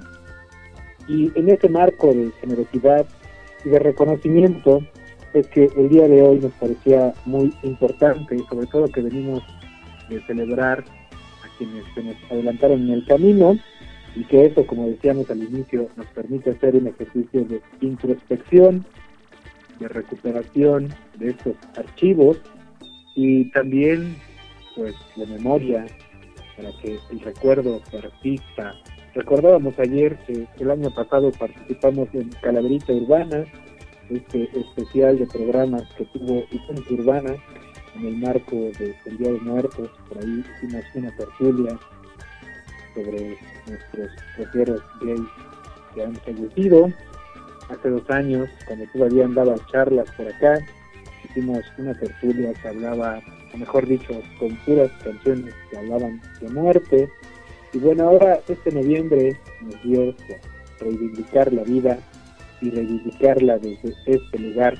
Y 1.08 1.32
en 1.38 1.50
ese 1.50 1.68
marco 1.70 2.14
de 2.14 2.32
generosidad 2.40 3.06
y 3.66 3.70
de 3.70 3.80
reconocimiento 3.80 4.82
es 5.34 5.48
que 5.48 5.70
el 5.76 5.90
día 5.90 6.08
de 6.08 6.22
hoy 6.22 6.40
nos 6.40 6.54
parecía 6.54 7.14
muy 7.26 7.54
importante, 7.64 8.38
sobre 8.50 8.68
todo 8.68 8.88
que 8.88 9.02
venimos 9.02 9.44
de 10.10 10.22
celebrar 10.22 10.84
a 11.44 11.58
quienes 11.58 11.84
se 11.94 12.04
nos 12.04 12.16
adelantaron 12.30 12.82
en 12.84 12.92
el 12.92 13.06
camino 13.06 13.58
y 14.16 14.24
que 14.26 14.46
eso, 14.46 14.66
como 14.68 14.88
decíamos 14.88 15.30
al 15.32 15.44
inicio, 15.44 15.88
nos 15.96 16.06
permite 16.08 16.52
hacer 16.52 16.76
un 16.76 16.88
ejercicio 16.88 17.44
de 17.46 17.62
introspección, 17.82 18.86
de 19.80 19.88
recuperación 19.88 20.90
de 21.18 21.30
estos 21.30 21.56
archivos 21.76 22.40
y 23.16 23.46
también 23.46 24.16
pues 24.76 24.96
de 25.16 25.26
memoria 25.28 25.86
para 26.58 26.72
que 26.82 27.00
el 27.12 27.20
recuerdo 27.20 27.82
persista. 27.92 28.74
Recordábamos 29.14 29.78
ayer 29.78 30.18
que 30.26 30.48
el 30.60 30.72
año 30.72 30.90
pasado 30.90 31.32
participamos 31.32 32.10
en 32.14 32.30
Calaverita 32.42 32.94
Urbana, 32.94 33.46
este 34.10 34.50
especial 34.58 35.20
de 35.20 35.28
programas 35.28 35.84
que 35.98 36.06
tuvo 36.06 36.44
Icónica 36.52 36.94
Urbana 36.94 37.36
en 37.96 38.08
el 38.08 38.18
marco 38.18 38.56
de 38.56 38.96
El 39.06 39.18
Día 39.18 39.32
de 39.34 39.40
Muertos, 39.42 39.90
por 40.10 40.18
ahí 40.18 40.44
hicimos 40.58 40.84
una 40.96 41.16
tertulia 41.16 41.80
sobre 42.96 43.38
nuestros 43.68 44.12
rockeros 44.38 44.82
gays 45.02 45.22
que 45.94 46.04
han 46.04 46.16
fallecido 46.16 46.92
hace 47.70 47.90
dos 47.90 48.10
años, 48.10 48.50
cuando 48.68 48.86
todavía 48.94 49.26
andaba 49.26 49.56
charlas 49.72 50.10
por 50.18 50.28
acá, 50.28 50.60
hicimos 51.34 51.64
una 51.78 51.94
tertulia 51.96 52.54
que 52.62 52.68
hablaba, 52.68 53.20
o 53.54 53.58
mejor 53.58 53.88
dicho, 53.88 54.22
con 54.40 54.56
puras 54.66 54.92
canciones 55.04 55.54
que 55.70 55.78
hablaban 55.78 56.22
de 56.40 56.50
muerte. 56.50 57.10
Y 57.74 57.80
bueno, 57.80 58.04
ahora 58.04 58.40
este 58.48 58.72
noviembre 58.72 59.36
nos 59.62 59.84
dio 59.84 60.16
reivindicar 60.80 61.52
la 61.52 61.64
vida 61.64 61.98
y 62.62 62.70
reivindicarla 62.70 63.58
desde 63.58 63.96
este 64.06 64.40
lugar 64.40 64.76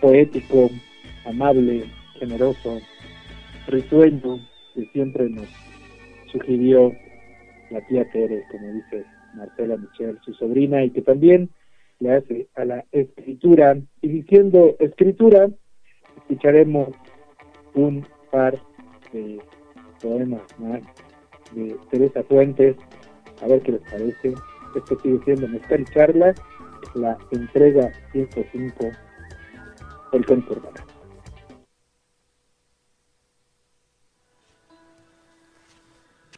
poético, 0.00 0.70
amable, 1.26 1.84
generoso, 2.18 2.80
risueño 3.66 4.40
que 4.74 4.86
siempre 4.92 5.28
nos 5.28 5.48
sugirió 6.32 6.94
la 7.70 7.86
tía 7.86 8.08
Tere, 8.10 8.44
como 8.50 8.72
dice 8.72 9.04
Marcela 9.34 9.76
Michel, 9.76 10.18
su 10.24 10.32
sobrina, 10.34 10.84
y 10.84 10.90
que 10.90 11.02
también 11.02 11.50
le 12.00 12.16
hace 12.16 12.48
a 12.54 12.64
la 12.64 12.84
escritura. 12.92 13.76
Y 14.02 14.08
diciendo 14.08 14.76
escritura, 14.78 15.48
escucharemos 16.16 16.88
un 17.74 18.06
par 18.30 18.58
de 19.12 19.40
poemas 20.00 20.42
más 20.58 20.82
de 21.54 21.76
Teresa 21.90 22.22
Fuentes, 22.24 22.76
a 23.42 23.46
ver 23.46 23.62
qué 23.62 23.72
les 23.72 23.82
parece. 23.82 24.34
Esto 24.76 24.98
sigue 25.00 25.18
siendo 25.24 25.48
Mezcal 25.48 25.84
Charla, 25.92 26.34
la 26.94 27.18
entrega 27.30 27.90
105 28.12 28.84
del 30.12 30.26
Cuento 30.26 30.52
Urbano. 30.52 30.80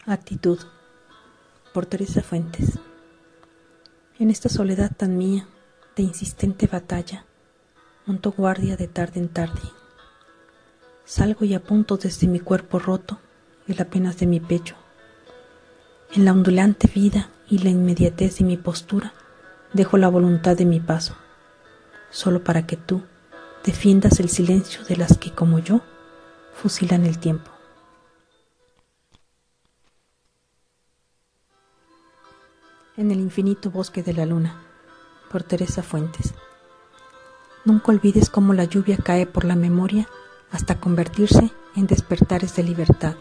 Actitud 0.07 0.59
por 1.73 1.87
Teresa 1.87 2.23
Fuentes. 2.23 2.90
En 4.21 4.29
esta 4.29 4.51
soledad 4.51 4.93
tan 4.95 5.17
mía, 5.17 5.49
de 5.97 6.03
insistente 6.03 6.67
batalla, 6.67 7.25
monto 8.05 8.33
guardia 8.33 8.77
de 8.77 8.87
tarde 8.87 9.19
en 9.19 9.31
tarde. 9.31 9.63
Salgo 11.07 11.47
y 11.47 11.55
apunto 11.55 11.97
desde 11.97 12.27
mi 12.27 12.39
cuerpo 12.39 12.79
roto 12.79 13.19
y 13.67 13.73
las 13.73 13.87
penas 13.87 14.19
de 14.19 14.27
mi 14.27 14.39
pecho. 14.39 14.77
En 16.13 16.27
la 16.27 16.33
ondulante 16.33 16.87
vida 16.87 17.31
y 17.49 17.61
la 17.61 17.71
inmediatez 17.71 18.37
de 18.37 18.45
mi 18.45 18.59
postura, 18.59 19.15
dejo 19.73 19.97
la 19.97 20.09
voluntad 20.09 20.55
de 20.55 20.67
mi 20.67 20.81
paso, 20.81 21.17
solo 22.11 22.45
para 22.45 22.67
que 22.67 22.77
tú 22.77 23.01
defiendas 23.65 24.21
el 24.21 24.29
silencio 24.29 24.85
de 24.85 24.99
las 24.99 25.17
que, 25.17 25.33
como 25.33 25.61
yo, 25.61 25.81
fusilan 26.53 27.07
el 27.07 27.19
tiempo. 27.19 27.51
En 33.01 33.11
el 33.11 33.19
infinito 33.19 33.71
bosque 33.71 34.03
de 34.03 34.13
la 34.13 34.27
luna, 34.27 34.61
por 35.33 35.43
Teresa 35.43 35.83
Fuentes. 35.83 36.35
Nunca 37.65 37.93
olvides 37.93 38.29
cómo 38.29 38.53
la 38.53 38.65
lluvia 38.65 38.99
cae 38.99 39.25
por 39.25 39.47
la 39.47 39.57
memoria 39.57 40.07
hasta 40.51 40.81
convertirse 40.81 41.51
en 41.77 41.87
despertares 41.87 42.55
de 42.57 42.63
libertad, 42.63 43.15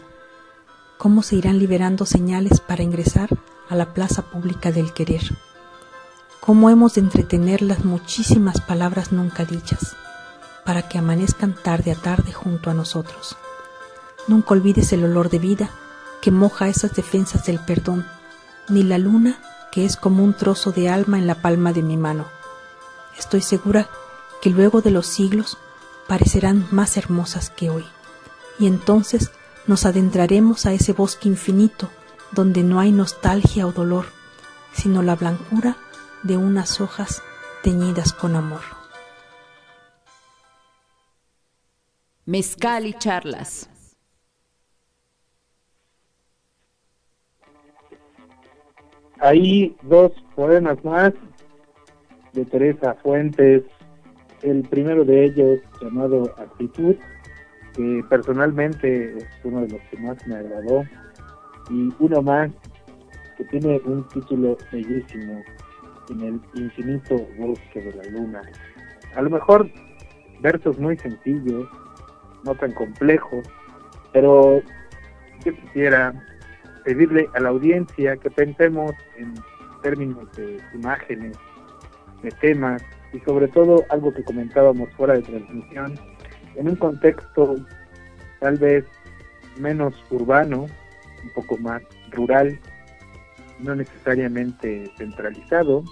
cómo 0.98 1.22
se 1.22 1.36
irán 1.36 1.58
liberando 1.58 2.04
señales 2.04 2.60
para 2.60 2.82
ingresar 2.82 3.30
a 3.70 3.74
la 3.74 3.94
plaza 3.94 4.20
pública 4.30 4.70
del 4.70 4.92
querer, 4.92 5.22
cómo 6.40 6.68
hemos 6.68 6.96
de 6.96 7.00
entretener 7.00 7.62
las 7.62 7.82
muchísimas 7.82 8.60
palabras 8.60 9.12
nunca 9.12 9.46
dichas, 9.46 9.96
para 10.66 10.90
que 10.90 10.98
amanezcan 10.98 11.54
tarde 11.54 11.92
a 11.92 11.94
tarde 11.94 12.32
junto 12.32 12.68
a 12.68 12.74
nosotros. 12.74 13.34
Nunca 14.28 14.52
olvides 14.52 14.92
el 14.92 15.04
olor 15.04 15.30
de 15.30 15.38
vida 15.38 15.70
que 16.20 16.30
moja 16.30 16.68
esas 16.68 16.94
defensas 16.94 17.46
del 17.46 17.60
perdón, 17.60 18.06
ni 18.68 18.82
la 18.82 18.98
luna 18.98 19.38
que 19.72 19.84
es 19.84 19.96
como 19.96 20.24
un 20.24 20.34
trozo 20.34 20.72
de 20.72 20.88
alma 20.88 21.18
en 21.18 21.26
la 21.26 21.36
palma 21.36 21.72
de 21.72 21.82
mi 21.82 21.96
mano. 21.96 22.26
Estoy 23.18 23.40
segura 23.40 23.88
que 24.42 24.50
luego 24.50 24.80
de 24.80 24.90
los 24.90 25.06
siglos 25.06 25.58
parecerán 26.08 26.66
más 26.70 26.96
hermosas 26.96 27.50
que 27.50 27.70
hoy, 27.70 27.86
y 28.58 28.66
entonces 28.66 29.30
nos 29.66 29.86
adentraremos 29.86 30.66
a 30.66 30.72
ese 30.72 30.92
bosque 30.92 31.28
infinito 31.28 31.90
donde 32.32 32.62
no 32.62 32.80
hay 32.80 32.92
nostalgia 32.92 33.66
o 33.66 33.72
dolor, 33.72 34.06
sino 34.72 35.02
la 35.02 35.16
blancura 35.16 35.76
de 36.22 36.36
unas 36.36 36.80
hojas 36.80 37.22
teñidas 37.62 38.12
con 38.12 38.36
amor. 38.36 38.62
Mezcal 42.26 42.86
y 42.86 42.94
charlas. 42.94 43.69
Hay 49.20 49.76
dos 49.82 50.12
poemas 50.34 50.82
más 50.84 51.12
de 52.32 52.44
Teresa 52.46 52.94
Fuentes. 53.02 53.64
El 54.42 54.62
primero 54.62 55.04
de 55.04 55.26
ellos, 55.26 55.60
llamado 55.82 56.34
Actitud, 56.38 56.96
que 57.74 58.04
personalmente 58.08 59.18
es 59.18 59.26
uno 59.44 59.60
de 59.60 59.68
los 59.68 59.80
que 59.90 59.98
más 59.98 60.26
me 60.26 60.36
agradó. 60.36 60.84
Y 61.70 61.92
uno 61.98 62.22
más 62.22 62.50
que 63.36 63.44
tiene 63.44 63.78
un 63.84 64.08
título 64.08 64.56
bellísimo, 64.72 65.42
en 66.08 66.20
el 66.22 66.40
infinito 66.54 67.16
bosque 67.38 67.80
de 67.80 67.92
la 67.92 68.04
luna. 68.10 68.42
A 69.14 69.22
lo 69.22 69.30
mejor 69.30 69.70
versos 70.40 70.78
muy 70.78 70.96
sencillos, 70.96 71.68
no 72.44 72.54
tan 72.54 72.72
complejos, 72.72 73.46
pero 74.12 74.62
yo 75.44 75.54
quisiera 75.54 76.14
pedirle 76.84 77.28
a 77.34 77.40
la 77.40 77.50
audiencia 77.50 78.16
que 78.16 78.30
pensemos 78.30 78.92
en 79.16 79.34
términos 79.82 80.30
de 80.36 80.60
imágenes, 80.74 81.36
de 82.22 82.30
temas 82.32 82.82
y 83.12 83.20
sobre 83.20 83.48
todo 83.48 83.84
algo 83.88 84.12
que 84.12 84.24
comentábamos 84.24 84.90
fuera 84.94 85.14
de 85.14 85.22
transmisión, 85.22 85.98
en 86.56 86.68
un 86.68 86.76
contexto 86.76 87.56
tal 88.40 88.56
vez 88.58 88.84
menos 89.58 89.94
urbano, 90.10 90.66
un 91.22 91.30
poco 91.34 91.56
más 91.58 91.82
rural, 92.10 92.58
no 93.58 93.74
necesariamente 93.74 94.90
centralizado, 94.96 95.84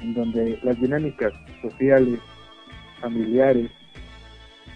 en 0.00 0.14
donde 0.14 0.58
las 0.62 0.80
dinámicas 0.80 1.32
sociales, 1.62 2.20
familiares 3.00 3.70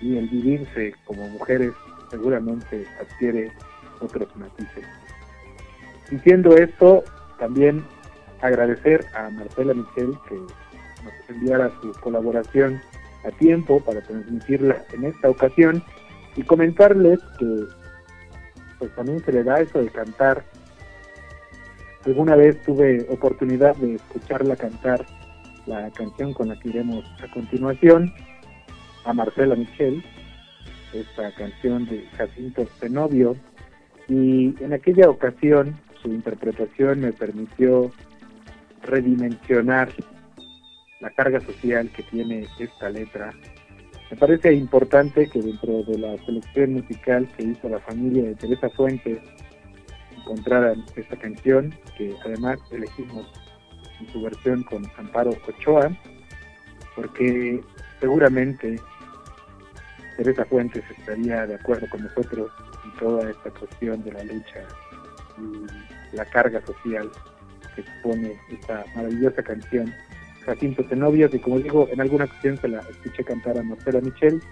y 0.00 0.16
el 0.16 0.28
vivirse 0.28 0.94
como 1.04 1.28
mujeres 1.28 1.72
seguramente 2.10 2.86
adquiere 3.00 3.50
otros 4.00 4.34
matices. 4.36 4.84
Diciendo 6.12 6.54
esto, 6.58 7.02
también 7.38 7.82
agradecer 8.42 9.02
a 9.14 9.30
Marcela 9.30 9.72
Michel 9.72 10.12
que 10.28 10.34
nos 10.34 11.30
enviara 11.30 11.72
su 11.80 11.90
colaboración 12.00 12.82
a 13.24 13.30
tiempo 13.38 13.80
para 13.80 14.02
transmitirla 14.02 14.84
en 14.92 15.04
esta 15.04 15.30
ocasión 15.30 15.82
y 16.36 16.42
comentarles 16.42 17.18
que 17.38 17.64
pues 18.78 18.94
también 18.94 19.24
se 19.24 19.32
le 19.32 19.42
da 19.42 19.60
eso 19.60 19.80
de 19.80 19.88
cantar. 19.88 20.44
Alguna 22.04 22.36
vez 22.36 22.60
tuve 22.60 23.06
oportunidad 23.08 23.74
de 23.76 23.94
escucharla 23.94 24.54
cantar 24.56 25.06
la 25.64 25.90
canción 25.92 26.34
con 26.34 26.48
la 26.48 26.58
que 26.60 26.68
iremos 26.68 27.06
a 27.22 27.32
continuación, 27.32 28.12
a 29.06 29.14
Marcela 29.14 29.54
Michel, 29.54 30.04
esta 30.92 31.34
canción 31.36 31.86
de 31.86 32.06
Jacinto 32.18 32.66
Zenobio, 32.80 33.34
y 34.08 34.54
en 34.62 34.74
aquella 34.74 35.08
ocasión 35.08 35.80
su 36.02 36.08
interpretación 36.08 37.00
me 37.00 37.12
permitió 37.12 37.90
redimensionar 38.82 39.90
la 41.00 41.10
carga 41.10 41.40
social 41.40 41.90
que 41.90 42.02
tiene 42.04 42.46
esta 42.58 42.90
letra. 42.90 43.32
Me 44.10 44.16
parece 44.16 44.52
importante 44.52 45.28
que 45.28 45.40
dentro 45.40 45.82
de 45.84 45.98
la 45.98 46.16
selección 46.24 46.74
musical 46.74 47.28
que 47.36 47.44
hizo 47.44 47.68
la 47.68 47.80
familia 47.80 48.24
de 48.24 48.34
Teresa 48.34 48.68
Fuentes 48.70 49.18
encontraran 50.16 50.84
esta 50.96 51.16
canción, 51.16 51.74
que 51.96 52.14
además 52.24 52.58
elegimos 52.70 53.26
en 54.00 54.12
su 54.12 54.22
versión 54.22 54.62
con 54.64 54.84
Amparo 54.96 55.30
Ochoa, 55.48 55.90
porque 56.94 57.60
seguramente 58.00 58.78
Teresa 60.16 60.44
Fuentes 60.44 60.84
estaría 60.98 61.46
de 61.46 61.54
acuerdo 61.54 61.88
con 61.90 62.02
nosotros 62.02 62.50
en 62.84 62.98
toda 62.98 63.30
esta 63.30 63.50
cuestión 63.50 64.04
de 64.04 64.12
la 64.12 64.24
lucha 64.24 64.66
y 65.42 66.16
la 66.16 66.24
carga 66.26 66.64
social 66.66 67.10
que 67.74 67.82
supone 67.82 68.38
esta 68.50 68.84
maravillosa 68.94 69.42
canción 69.42 69.92
Jacinto 70.44 70.82
Zenobia, 70.88 71.28
y 71.32 71.38
como 71.38 71.58
digo, 71.58 71.88
en 71.90 72.00
alguna 72.00 72.24
ocasión 72.24 72.56
se 72.58 72.68
la 72.68 72.80
escuché 72.80 73.24
cantar 73.24 73.58
a 73.58 73.62
Marcela 73.62 74.00
Michel, 74.00 74.42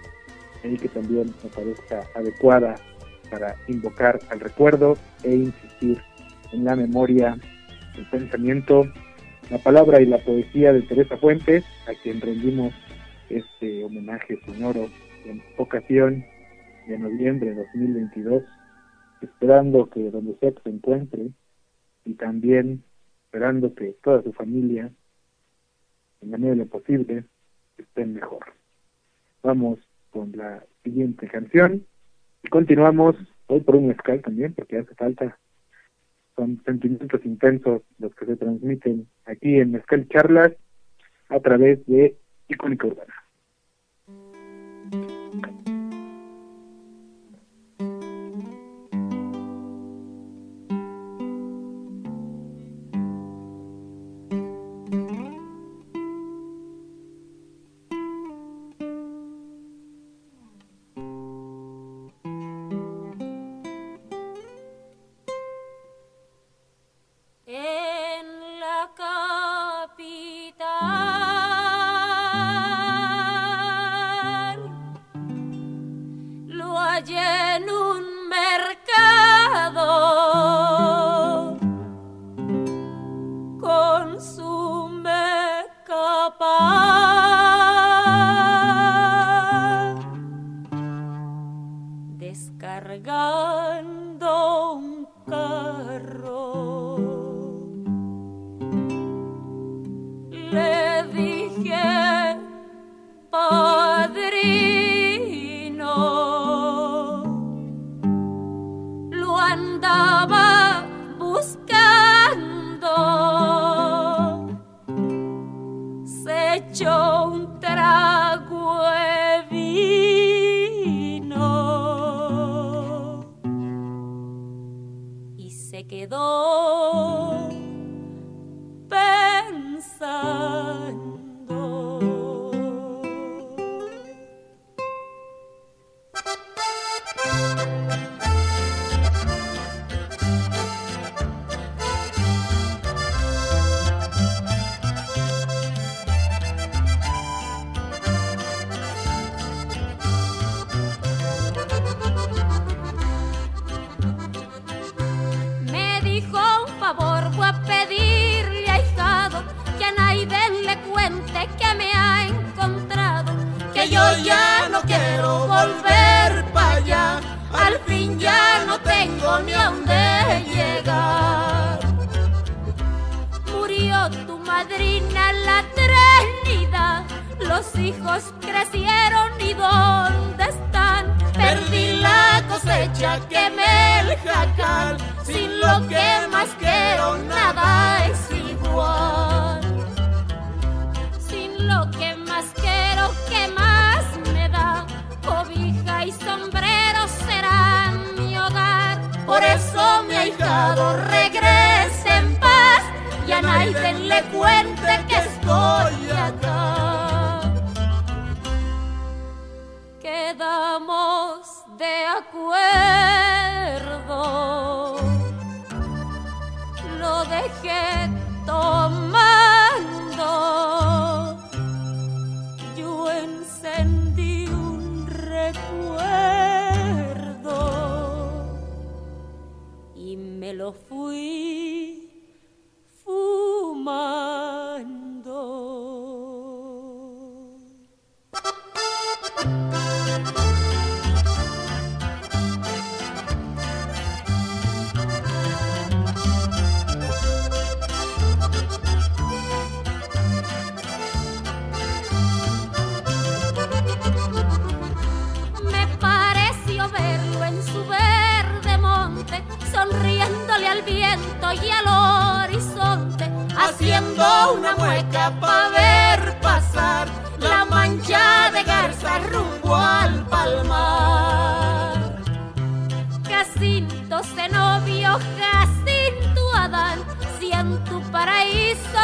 y 0.63 0.77
que 0.77 0.87
también 0.89 1.33
me 1.43 1.49
parezca 1.49 2.03
adecuada 2.15 2.75
para 3.29 3.55
invocar 3.67 4.19
al 4.29 4.39
recuerdo 4.39 4.97
e 5.23 5.33
insistir 5.33 6.01
en 6.51 6.65
la 6.65 6.75
memoria, 6.75 7.37
el 7.97 8.05
pensamiento, 8.09 8.83
la 9.49 9.57
palabra 9.57 10.01
y 10.01 10.05
la 10.05 10.19
poesía 10.19 10.71
de 10.71 10.81
Teresa 10.83 11.17
Fuentes, 11.17 11.63
a 11.87 11.93
quien 12.01 12.21
rendimos 12.21 12.73
este 13.29 13.83
homenaje 13.83 14.39
sonoro 14.45 14.89
en 15.25 15.41
ocasión 15.57 16.23
de 16.87 16.99
noviembre 16.99 17.49
de 17.49 17.55
2022, 17.55 18.43
esperando 19.21 19.89
que 19.89 20.09
donde 20.09 20.35
sea 20.37 20.51
que 20.51 20.61
se 20.63 20.69
encuentre 20.69 21.29
y 22.05 22.13
también 22.15 22.83
esperando 23.25 23.73
que 23.73 23.95
toda 24.03 24.21
su 24.23 24.33
familia, 24.33 24.91
en 26.21 26.31
la 26.31 26.37
medida 26.37 26.51
de 26.51 26.57
lo 26.57 26.65
posible, 26.67 27.23
estén 27.77 28.13
mejor. 28.13 28.45
Vamos 29.43 29.79
con 30.09 30.31
la 30.35 30.63
siguiente 30.83 31.27
canción. 31.27 31.85
Y 32.43 32.49
continuamos 32.49 33.15
hoy 33.47 33.61
por 33.61 33.75
un 33.75 33.87
mezcal 33.87 34.21
también, 34.21 34.53
porque 34.53 34.77
hace 34.77 34.93
falta. 34.95 35.37
Son 36.35 36.61
sentimientos 36.65 37.23
intensos 37.25 37.83
los 37.99 38.15
que 38.15 38.25
se 38.25 38.35
transmiten 38.35 39.07
aquí 39.25 39.59
en 39.59 39.71
Mezcal 39.71 40.07
Charlas 40.07 40.53
a 41.29 41.39
través 41.39 41.85
de 41.85 42.17
Icónica 42.47 42.87
Urbana. 42.87 43.20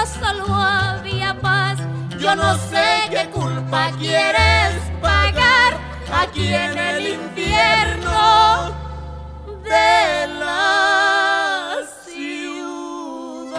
Solo 0.08 0.46
había 0.54 1.34
paz, 1.40 1.80
yo 2.20 2.36
no 2.36 2.58
sé 2.70 2.86
qué 3.10 3.30
culpa 3.30 3.92
quieres 4.00 4.74
pagar 5.02 5.78
aquí 6.12 6.48
en 6.48 6.78
el 6.78 7.08
infierno 7.08 8.72
de 9.64 10.28
la 10.40 11.76
ciudad. 12.06 13.58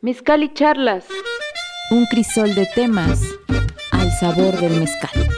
Mezcal 0.00 0.42
y 0.42 0.52
charlas. 0.54 1.04
Un 1.90 2.06
crisol 2.06 2.54
de 2.54 2.66
temas 2.74 3.20
al 3.92 4.10
sabor 4.12 4.58
del 4.58 4.80
mezcal. 4.80 5.33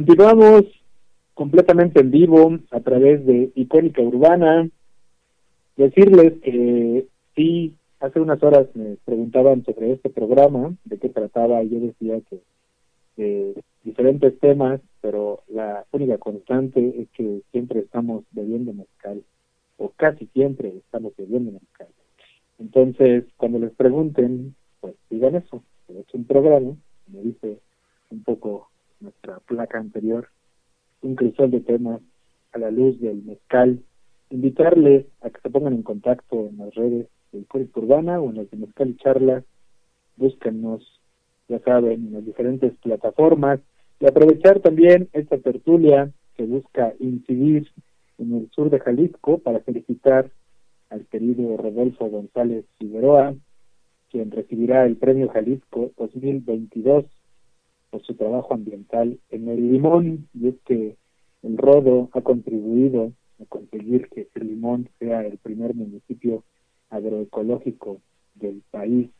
Continuamos 0.00 0.64
completamente 1.34 2.00
en 2.00 2.10
vivo 2.10 2.58
a 2.70 2.80
través 2.80 3.26
de 3.26 3.52
Icónica 3.54 4.00
Urbana. 4.00 4.66
Decirles 5.76 6.40
que 6.40 7.06
sí, 7.36 7.74
hace 8.00 8.18
unas 8.18 8.42
horas 8.42 8.66
me 8.74 8.96
preguntaban 9.04 9.62
sobre 9.62 9.92
este 9.92 10.08
programa, 10.08 10.74
de 10.86 10.96
qué 10.96 11.10
trataba, 11.10 11.62
y 11.62 11.68
yo 11.68 11.80
decía 11.80 12.18
que 12.30 12.40
de 13.18 13.62
diferentes 13.84 14.38
temas, 14.38 14.80
pero 15.02 15.42
la 15.48 15.84
única 15.92 16.16
constante 16.16 16.94
es 16.98 17.10
que 17.10 17.42
siempre 17.52 17.80
estamos 17.80 18.24
bebiendo 18.30 18.72
mezcal, 18.72 19.22
o 19.76 19.90
casi 19.96 20.28
siempre 20.28 20.68
estamos 20.78 21.12
bebiendo 21.18 21.52
mezcal. 21.52 21.88
Entonces, 22.58 23.26
cuando 23.36 23.58
les 23.58 23.72
pregunten, 23.72 24.54
pues 24.80 24.94
digan 25.10 25.34
eso, 25.34 25.62
es 25.90 26.14
un 26.14 26.24
programa, 26.24 26.74
me 27.08 27.20
dice 27.20 27.58
un 28.08 28.24
poco 28.24 28.69
nuestra 29.00 29.38
placa 29.40 29.78
anterior, 29.78 30.28
un 31.02 31.14
crisol 31.14 31.50
de 31.50 31.60
temas 31.60 32.00
a 32.52 32.58
la 32.58 32.70
luz 32.70 33.00
del 33.00 33.22
mezcal. 33.22 33.82
Invitarles 34.30 35.06
a 35.22 35.30
que 35.30 35.40
se 35.40 35.50
pongan 35.50 35.74
en 35.74 35.82
contacto 35.82 36.48
en 36.48 36.58
las 36.58 36.74
redes 36.74 37.08
de 37.32 37.40
Icónica 37.40 37.80
Urbana 37.80 38.20
o 38.20 38.30
en 38.30 38.36
las 38.36 38.50
de 38.50 38.58
Mezcal 38.58 38.90
y 38.90 38.96
Charla. 38.96 39.42
Búsquennos, 40.16 41.00
ya 41.48 41.58
saben, 41.60 42.06
en 42.06 42.12
las 42.12 42.24
diferentes 42.24 42.72
plataformas. 42.82 43.60
Y 43.98 44.06
aprovechar 44.06 44.60
también 44.60 45.08
esta 45.12 45.38
tertulia 45.38 46.10
que 46.36 46.44
busca 46.44 46.94
incidir 47.00 47.68
en 48.18 48.34
el 48.36 48.50
sur 48.50 48.70
de 48.70 48.78
Jalisco 48.80 49.38
para 49.38 49.60
felicitar 49.60 50.30
al 50.90 51.06
querido 51.06 51.56
Rodolfo 51.56 52.08
González 52.08 52.64
Figueroa, 52.78 53.34
quien 54.10 54.30
recibirá 54.30 54.86
el 54.86 54.96
Premio 54.96 55.28
Jalisco 55.28 55.90
2022 55.96 57.04
por 57.90 58.02
su 58.02 58.14
trabajo 58.14 58.54
ambiental 58.54 59.18
en 59.30 59.48
el 59.48 59.72
limón. 59.72 60.28
Y 60.34 60.48
es 60.48 60.54
que 60.64 60.96
el 61.42 61.56
Rodo 61.56 62.08
ha 62.12 62.20
contribuido 62.20 63.12
a 63.40 63.44
conseguir 63.46 64.08
que 64.08 64.28
el 64.34 64.46
limón 64.48 64.88
sea 64.98 65.26
el 65.26 65.38
primer 65.38 65.74
municipio 65.74 66.44
agroecológico 66.90 68.00
del 68.34 68.62
país. 68.70 69.10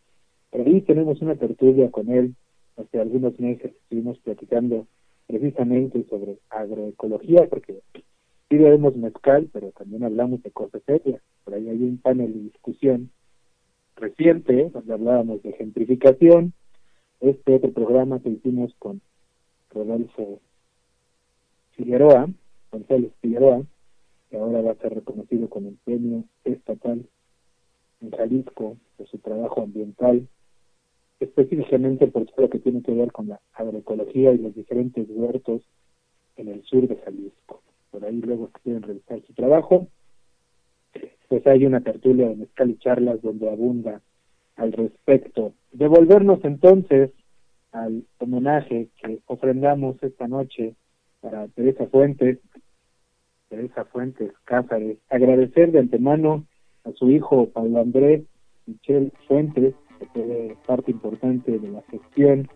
Por 0.51 0.63
ahí 0.63 0.81
tenemos 0.83 1.21
una 1.23 1.37
tertulia 1.37 1.91
con 1.91 2.11
él. 2.11 2.35
Hace 2.77 3.01
algunos 3.01 3.39
meses 3.39 3.73
estuvimos 3.83 4.19
platicando 4.21 4.87
precisamente 5.27 6.05
sobre 6.09 6.39
agroecología, 6.51 7.49
porque 7.49 7.81
sí 8.49 8.57
vemos 8.57 8.97
mezcal, 8.97 9.49
pero 9.53 9.71
también 9.71 10.03
hablamos 10.03 10.43
de 10.43 10.51
cosas 10.51 10.83
serias. 10.85 11.23
Por 11.45 11.55
ahí 11.55 11.69
hay 11.69 11.83
un 11.83 11.99
panel 11.99 12.33
de 12.33 12.41
discusión 12.41 13.11
reciente 13.97 14.71
donde 14.73 14.93
hablábamos 14.93 15.43
de 15.43 15.53
gentrificación. 15.53 16.53
Este 17.21 17.55
otro 17.55 17.71
programa 17.73 18.21
que 18.21 18.31
hicimos 18.31 18.75
con 18.79 19.03
Rodolfo 19.71 20.41
Figueroa, 21.73 22.31
González 22.73 23.13
Figueroa, 23.21 23.63
que 24.31 24.39
ahora 24.39 24.63
va 24.63 24.73
a 24.73 24.77
ser 24.77 24.95
reconocido 24.95 25.51
con 25.51 25.67
el 25.67 25.77
premio 25.85 26.25
estatal 26.45 27.07
en 28.01 28.11
Jalisco 28.11 28.79
por 28.97 29.07
su 29.09 29.19
trabajo 29.19 29.63
ambiental, 29.63 30.27
específicamente 31.21 32.07
por 32.07 32.25
todo 32.27 32.49
que 32.49 32.59
tiene 32.59 32.83
que 32.83 32.93
ver 32.93 33.13
con 33.13 33.29
la 33.29 33.41
agroecología 33.53 34.33
y 34.33 34.39
los 34.39 34.55
diferentes 34.55 35.07
huertos 35.11 35.63
en 36.37 36.49
el 36.49 36.63
sur 36.65 36.89
de 36.89 36.97
Jalisco. 36.97 37.63
Por 37.91 38.05
ahí 38.05 38.21
luego 38.21 38.47
si 38.47 38.63
quieren 38.63 38.83
revisar 38.83 39.21
su 39.27 39.35
trabajo, 39.35 39.89
pues 41.29 41.47
hay 41.47 41.67
una 41.67 41.83
tertulia 41.83 42.29
de 42.29 42.37
mezcal 42.37 42.71
y 42.71 42.79
charlas 42.79 43.21
donde 43.21 43.51
abunda 43.51 44.01
al 44.61 44.73
respecto. 44.73 45.55
Devolvernos 45.73 46.45
entonces 46.45 47.11
al 47.73 48.05
homenaje 48.19 48.89
que 49.03 49.21
ofrendamos 49.27 49.97
esta 50.03 50.29
noche 50.29 50.75
para 51.21 51.49
Teresa 51.49 51.87
Fuentes, 51.87 52.39
Teresa 53.49 53.85
Fuentes 53.87 54.33
Cázares, 54.45 54.99
agradecer 55.09 55.73
de 55.73 55.79
antemano 55.79 56.45
a 56.85 56.93
su 56.93 57.11
hijo 57.11 57.49
Pablo 57.49 57.81
Andrés 57.81 58.23
Michel 58.67 59.13
Fuentes, 59.27 59.75
que 59.99 60.07
fue 60.13 60.57
parte 60.67 60.91
importante 60.91 61.59
de 61.59 61.69
la 61.69 61.83
gestión 61.91 62.49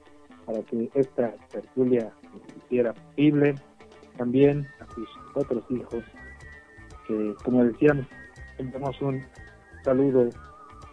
para 0.45 0.63
que 0.63 0.91
esta 0.95 1.35
tertulia 1.51 2.13
hiciera 2.59 2.93
posible, 2.93 3.55
también 4.19 4.67
a 4.81 4.95
sus 4.95 5.09
otros 5.35 5.65
hijos, 5.71 6.05
que 7.09 7.35
como 7.45 7.65
decíamos, 7.65 8.07
enviamos 8.59 9.01
un 9.01 9.23
saludo 9.83 10.29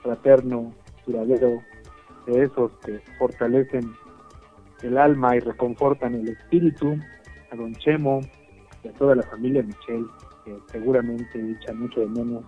fraterno, 0.03 0.73
duradero, 1.11 1.61
de 2.25 2.43
esos 2.43 2.71
que 2.85 2.99
fortalecen 3.17 3.93
el 4.83 4.97
alma 4.97 5.35
y 5.35 5.39
reconfortan 5.39 6.15
el 6.15 6.29
espíritu, 6.29 6.97
a 7.51 7.55
Don 7.55 7.73
Chemo 7.75 8.21
y 8.83 8.87
a 8.87 8.93
toda 8.93 9.15
la 9.15 9.23
familia 9.23 9.63
Michel, 9.63 10.05
que 10.45 10.57
seguramente 10.67 11.39
echa 11.51 11.73
mucho 11.73 12.01
de 12.01 12.07
menos 12.07 12.43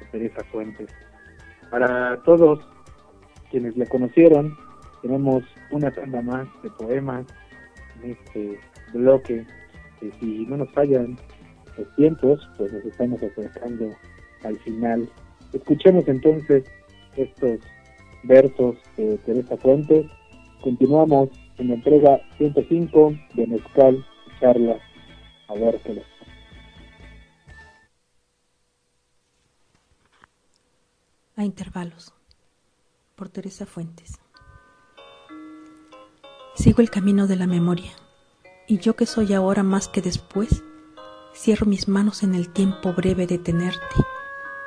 a 0.00 0.10
Teresa 0.10 0.44
Fuentes. 0.50 0.88
para 1.70 2.16
todos 2.22 2.60
quienes 3.50 3.76
le 3.76 3.86
conocieron, 3.86 4.56
tenemos 5.02 5.44
una 5.70 5.90
tanda 5.90 6.20
más 6.22 6.48
de 6.62 6.70
poemas 6.70 7.26
en 8.02 8.10
este 8.10 8.60
bloque. 8.92 9.46
Que 10.00 10.12
si 10.20 10.46
no 10.46 10.58
nos 10.58 10.70
fallan 10.72 11.16
los 11.78 11.96
tiempos, 11.96 12.40
pues 12.56 12.72
nos 12.72 12.84
estamos 12.84 13.22
acercando 13.22 13.90
al 14.44 14.58
final. 14.60 15.08
Escuchemos 15.52 16.06
entonces 16.08 16.64
estos 17.16 17.60
versos 18.26 18.76
de 18.96 19.18
Teresa 19.18 19.56
Fuentes. 19.56 20.06
Continuamos 20.62 21.30
en 21.58 21.68
la 21.68 21.74
entrega 21.74 22.20
105 22.38 23.12
de 23.34 23.46
Mezcal 23.46 24.04
Charla. 24.40 24.78
A 25.48 25.54
ver 25.54 25.80
A 31.36 31.44
intervalos, 31.44 32.14
por 33.14 33.28
Teresa 33.28 33.66
Fuentes. 33.66 34.18
Sigo 36.54 36.80
el 36.80 36.90
camino 36.90 37.26
de 37.26 37.36
la 37.36 37.46
memoria, 37.46 37.92
y 38.66 38.78
yo 38.78 38.96
que 38.96 39.04
soy 39.04 39.34
ahora 39.34 39.62
más 39.62 39.88
que 39.88 40.00
después, 40.00 40.64
cierro 41.34 41.66
mis 41.66 41.88
manos 41.88 42.22
en 42.22 42.34
el 42.34 42.50
tiempo 42.50 42.94
breve 42.94 43.26
de 43.26 43.36
tenerte, 43.36 43.96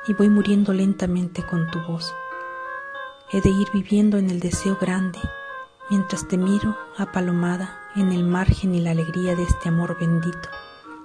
y 0.06 0.14
voy 0.14 0.28
muriendo 0.28 0.72
lentamente 0.72 1.44
con 1.44 1.68
tu 1.72 1.80
voz. 1.80 2.14
He 3.32 3.40
de 3.40 3.50
ir 3.50 3.68
viviendo 3.72 4.18
en 4.18 4.30
el 4.30 4.40
deseo 4.40 4.76
grande, 4.76 5.18
mientras 5.88 6.26
te 6.26 6.36
miro 6.36 6.76
apalomada 6.96 7.78
en 7.96 8.12
el 8.12 8.24
margen 8.24 8.74
y 8.74 8.80
la 8.80 8.90
alegría 8.90 9.36
de 9.36 9.44
este 9.44 9.68
amor 9.68 9.98
bendito, 9.98 10.48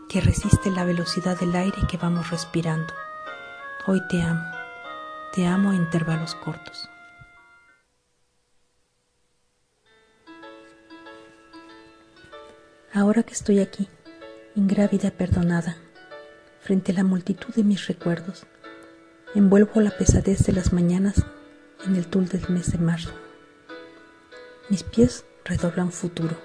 que 0.10 0.22
resiste 0.22 0.72
la 0.72 0.86
velocidad 0.86 1.40
del 1.40 1.56
aire 1.56 1.78
que 1.90 1.98
vamos 1.98 2.32
respirando. 2.32 2.94
Hoy 3.88 4.02
te 4.10 4.22
amo 4.22 4.56
te 5.36 5.46
amo 5.46 5.72
a 5.72 5.76
intervalos 5.76 6.34
cortos. 6.34 6.90
Ahora 12.94 13.24
que 13.24 13.34
estoy 13.34 13.60
aquí, 13.60 13.90
ingrávida 14.56 15.12
perdonada, 15.12 15.76
frente 16.62 16.94
a 16.94 16.96
la 16.96 17.04
multitud 17.04 17.54
de 17.54 17.66
mis 17.66 17.86
recuerdos, 17.88 18.48
envuelvo 19.36 19.82
la 19.82 19.92
pesadez 19.92 20.46
de 20.46 20.54
las 20.54 20.72
mañanas 20.72 21.26
en 21.86 21.96
el 21.96 22.08
tul 22.08 22.28
del 22.28 22.48
mes 22.50 22.72
de 22.72 22.78
marzo. 22.78 23.12
Mis 24.70 24.84
pies 24.84 25.26
redoblan 25.44 25.92
futuro, 25.92 26.38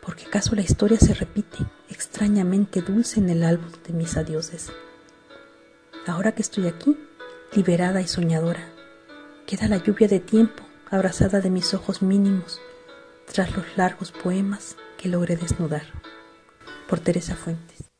porque 0.00 0.26
acaso 0.26 0.54
la 0.54 0.62
historia 0.62 0.98
se 0.98 1.14
repite, 1.14 1.58
extrañamente 1.88 2.82
dulce 2.82 3.20
en 3.20 3.30
el 3.30 3.44
álbum 3.44 3.70
de 3.86 3.92
mis 3.92 4.16
adioses. 4.16 4.72
Ahora 6.06 6.32
que 6.32 6.42
estoy 6.42 6.66
aquí, 6.66 6.96
liberada 7.54 8.00
y 8.00 8.06
soñadora. 8.06 8.68
Queda 9.46 9.68
la 9.68 9.76
lluvia 9.76 10.08
de 10.08 10.20
tiempo 10.20 10.64
abrazada 10.90 11.40
de 11.40 11.50
mis 11.50 11.74
ojos 11.74 12.02
mínimos 12.02 12.60
tras 13.32 13.56
los 13.56 13.76
largos 13.76 14.12
poemas 14.12 14.76
que 14.98 15.08
logré 15.08 15.36
desnudar. 15.36 15.84
Por 16.88 17.00
Teresa 17.00 17.34
Fuentes. 17.34 17.90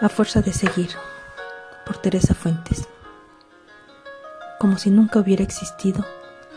A 0.00 0.08
fuerza 0.08 0.42
de 0.42 0.52
seguir. 0.52 0.90
Por 1.86 1.98
Teresa 1.98 2.34
Fuentes. 2.34 2.88
Como 4.58 4.76
si 4.76 4.90
nunca 4.90 5.20
hubiera 5.20 5.44
existido 5.44 6.04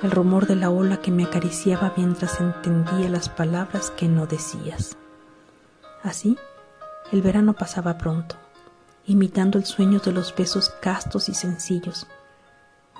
el 0.02 0.12
rumor 0.12 0.48
de 0.48 0.56
la 0.56 0.70
ola 0.70 0.98
que 0.98 1.12
me 1.12 1.26
acariciaba 1.26 1.94
mientras 1.96 2.40
entendía 2.40 3.10
las 3.10 3.30
palabras 3.30 3.92
que 3.92 4.08
no 4.08 4.26
decías. 4.26 4.98
Así, 6.04 6.38
el 7.12 7.22
verano 7.22 7.54
pasaba 7.54 7.98
pronto 7.98 8.36
imitando 9.10 9.58
el 9.58 9.66
sueño 9.66 10.00
de 10.00 10.12
los 10.12 10.36
besos 10.36 10.70
castos 10.70 11.30
y 11.30 11.34
sencillos, 11.34 12.06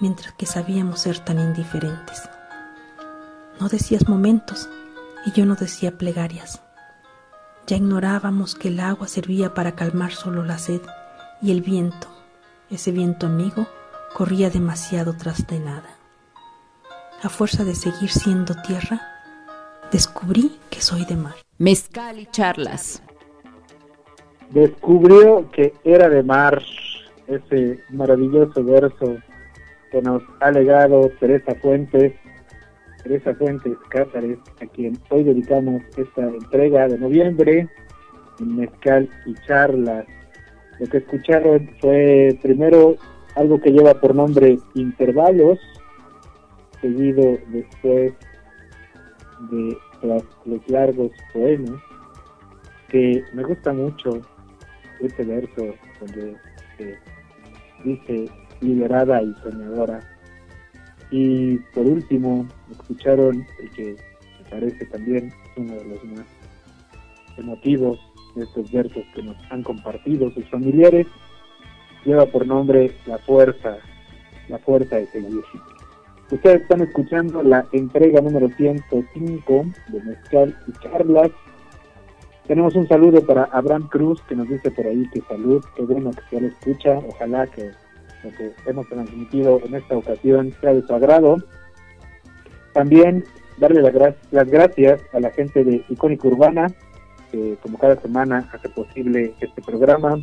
mientras 0.02 0.34
que 0.34 0.48
sabíamos 0.48 1.02
ser 1.02 1.20
tan 1.20 1.40
indiferentes. 1.40 2.28
No 3.60 3.70
decías 3.70 4.08
momentos 4.08 4.68
y 5.28 5.32
yo 5.34 5.46
no 5.46 5.54
decía 5.54 6.00
plegarias. 6.00 6.64
Ya 7.68 7.76
ignorábamos 7.76 8.56
que 8.56 8.70
el 8.70 8.80
agua 8.80 9.08
servía 9.08 9.54
para 9.54 9.76
calmar 9.76 10.12
solo 10.12 10.44
la 10.44 10.58
sed 10.58 10.82
y 11.44 11.52
el 11.52 11.62
viento, 11.62 12.08
ese 12.72 12.92
viento 12.92 13.26
amigo, 13.26 13.68
corría 14.14 14.50
demasiado 14.50 15.14
tras 15.14 15.48
de 15.48 15.60
nada. 15.60 15.90
A 17.22 17.30
fuerza 17.30 17.64
de 17.64 17.76
seguir 17.76 18.10
siendo 18.10 18.56
tierra, 18.62 19.02
descubrí 19.92 20.58
que 20.70 20.82
soy 20.82 21.06
de 21.06 21.16
mar. 21.16 21.36
Mezcal 21.58 22.20
y 22.20 22.26
charlas 22.28 23.02
descubrió 24.52 25.50
que 25.52 25.74
era 25.84 26.10
de 26.10 26.24
mar 26.24 26.62
ese 27.28 27.80
maravilloso 27.90 28.64
verso 28.64 29.18
que 29.92 30.02
nos 30.02 30.24
ha 30.40 30.52
legado 30.52 31.10
Teresa 31.20 31.56
Fuentes, 31.62 32.14
Teresa 33.04 33.34
Fuentes 33.36 33.74
Cázares, 33.90 34.38
a 34.62 34.66
quien 34.68 34.98
hoy 35.10 35.24
dedicamos 35.24 35.82
esta 35.98 36.22
entrega 36.22 36.88
de 36.88 36.98
noviembre 36.98 37.68
en 38.40 38.56
Mezcal 38.56 39.10
y 39.26 39.34
Charlas. 39.46 40.06
Lo 40.80 40.88
que 40.88 40.98
escucharon 40.98 41.70
fue 41.82 42.38
primero 42.42 42.96
algo 43.36 43.60
que 43.60 43.72
lleva 43.72 43.94
por 43.94 44.16
nombre 44.16 44.58
Intervalos, 44.76 45.60
seguido 46.82 47.38
después 47.48 48.14
de 49.52 49.78
los 50.46 50.70
largos 50.70 51.12
poemas, 51.34 51.82
que 52.88 53.24
me 53.34 53.44
gusta 53.44 53.74
mucho 53.74 54.22
este 55.02 55.24
verso 55.24 55.76
donde 56.00 56.36
dice 57.84 58.26
liberada 58.62 59.22
y 59.22 59.34
soñadora. 59.44 60.00
Y 61.12 61.58
por 61.74 61.86
último, 61.86 62.48
escucharon 62.72 63.46
el 63.62 63.72
que 63.72 63.96
me 64.38 64.50
parece 64.50 64.86
también 64.86 65.34
uno 65.58 65.76
de 65.76 65.86
los 65.86 66.04
más 66.06 66.26
emotivos 67.38 68.00
estos 68.36 68.72
versos 68.72 69.04
que 69.16 69.24
nos 69.24 69.38
han 69.52 69.64
compartido 69.64 70.32
sus 70.32 70.48
familiares, 70.50 71.08
lleva 72.06 72.26
por 72.26 72.46
nombre 72.46 72.92
La 73.06 73.18
Fuerza, 73.20 73.78
La 74.48 74.60
Fuerza 74.60 74.98
de 74.98 75.08
Seguir. 75.08 75.44
Ustedes 76.32 76.62
están 76.62 76.82
escuchando 76.82 77.42
la 77.42 77.66
entrega 77.72 78.22
número 78.22 78.50
105 78.50 79.66
de 79.90 80.04
Mezcal 80.04 80.56
y 80.68 80.72
Charlas 80.84 81.32
tenemos 82.50 82.74
un 82.74 82.88
saludo 82.88 83.22
para 83.22 83.44
Abraham 83.44 83.88
Cruz 83.90 84.24
que 84.24 84.36
nos 84.36 84.50
dice 84.50 84.72
por 84.72 84.88
ahí 84.88 85.08
que 85.14 85.22
salud, 85.30 85.64
que 85.76 85.84
bueno 85.84 86.10
que 86.10 86.22
se 86.32 86.42
lo 86.42 86.48
escucha, 86.48 86.98
ojalá 87.08 87.46
que 87.46 87.70
lo 88.24 88.32
que 88.32 88.52
hemos 88.66 88.90
transmitido 88.90 89.62
en 89.64 89.76
esta 89.76 89.96
ocasión 89.96 90.52
sea 90.60 90.74
de 90.74 90.82
su 90.82 90.92
agrado. 90.96 91.38
También 92.74 93.24
darle 93.60 93.84
las, 93.84 94.50
gracias 94.50 95.00
a 95.14 95.20
la 95.20 95.30
gente 95.30 95.64
de 95.64 95.84
Icónica 95.90 96.28
Urbana, 96.28 96.66
que 97.32 97.58
como 97.62 97.78
cada 97.78 97.96
semana 97.98 98.50
hace 98.54 98.70
posible 98.70 99.34
este 99.40 99.62
programa, 99.62 100.20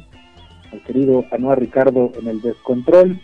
al 0.72 0.82
querido 0.82 1.24
Anuar 1.30 1.60
Ricardo 1.60 2.12
en 2.20 2.28
el 2.28 2.40
descontrol, 2.40 3.20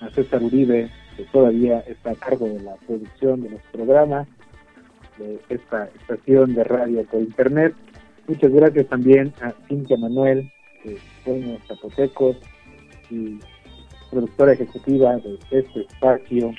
a 0.00 0.10
César 0.10 0.42
Uribe, 0.42 0.90
que 1.16 1.24
todavía 1.24 1.80
está 1.80 2.10
a 2.10 2.14
cargo 2.14 2.46
de 2.46 2.60
la 2.60 2.76
producción 2.86 3.42
de 3.42 3.50
nuestro 3.50 3.72
programa, 3.72 4.26
de 5.18 5.40
esta 5.48 5.88
estación 5.98 6.54
de 6.54 6.64
radio 6.64 7.04
por 7.04 7.20
internet, 7.20 7.74
Muchas 8.28 8.52
gracias 8.52 8.86
también 8.88 9.32
a 9.40 9.54
Cintia 9.66 9.96
Manuel, 9.96 10.52
que 10.82 10.98
dueño 11.24 11.56
Zapotecos 11.66 12.36
y 13.08 13.38
productora 14.10 14.52
ejecutiva 14.52 15.16
de 15.16 15.38
este 15.50 15.80
espacio. 15.80 16.52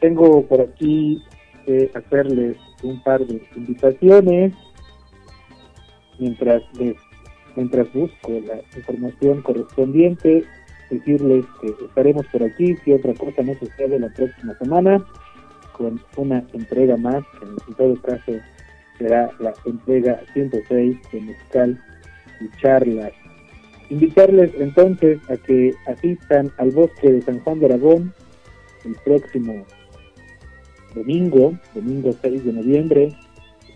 Tengo 0.00 0.44
por 0.46 0.62
aquí 0.62 1.22
que 1.64 1.88
hacerles 1.94 2.56
un 2.82 3.00
par 3.04 3.24
de 3.24 3.40
invitaciones 3.54 4.52
mientras 6.22 6.62
les, 6.78 6.96
mientras 7.56 7.92
busco 7.92 8.30
la 8.46 8.60
información 8.76 9.42
correspondiente 9.42 10.44
decirles 10.88 11.44
que 11.60 11.84
estaremos 11.84 12.26
por 12.26 12.44
aquí 12.44 12.76
si 12.84 12.92
otra 12.92 13.12
cosa 13.14 13.42
no 13.42 13.54
sucede 13.54 13.98
la 13.98 14.08
próxima 14.10 14.54
semana 14.58 15.04
con 15.76 16.00
una 16.16 16.44
entrega 16.52 16.96
más 16.96 17.24
que 17.38 17.46
en 17.46 17.74
todo 17.76 18.00
caso 18.02 18.32
será 18.98 19.30
la 19.40 19.52
entrega 19.64 20.20
106 20.32 20.96
de 21.12 21.20
Mezcal 21.20 21.80
y 22.40 22.60
Charlas. 22.60 23.12
Invitarles 23.90 24.52
entonces 24.58 25.18
a 25.28 25.36
que 25.36 25.72
asistan 25.86 26.52
al 26.58 26.70
bosque 26.70 27.10
de 27.10 27.22
San 27.22 27.40
Juan 27.40 27.58
de 27.58 27.66
Aragón 27.66 28.14
el 28.84 28.94
próximo 29.04 29.64
domingo, 30.94 31.58
domingo 31.74 32.12
6 32.22 32.44
de 32.44 32.52
noviembre. 32.52 33.16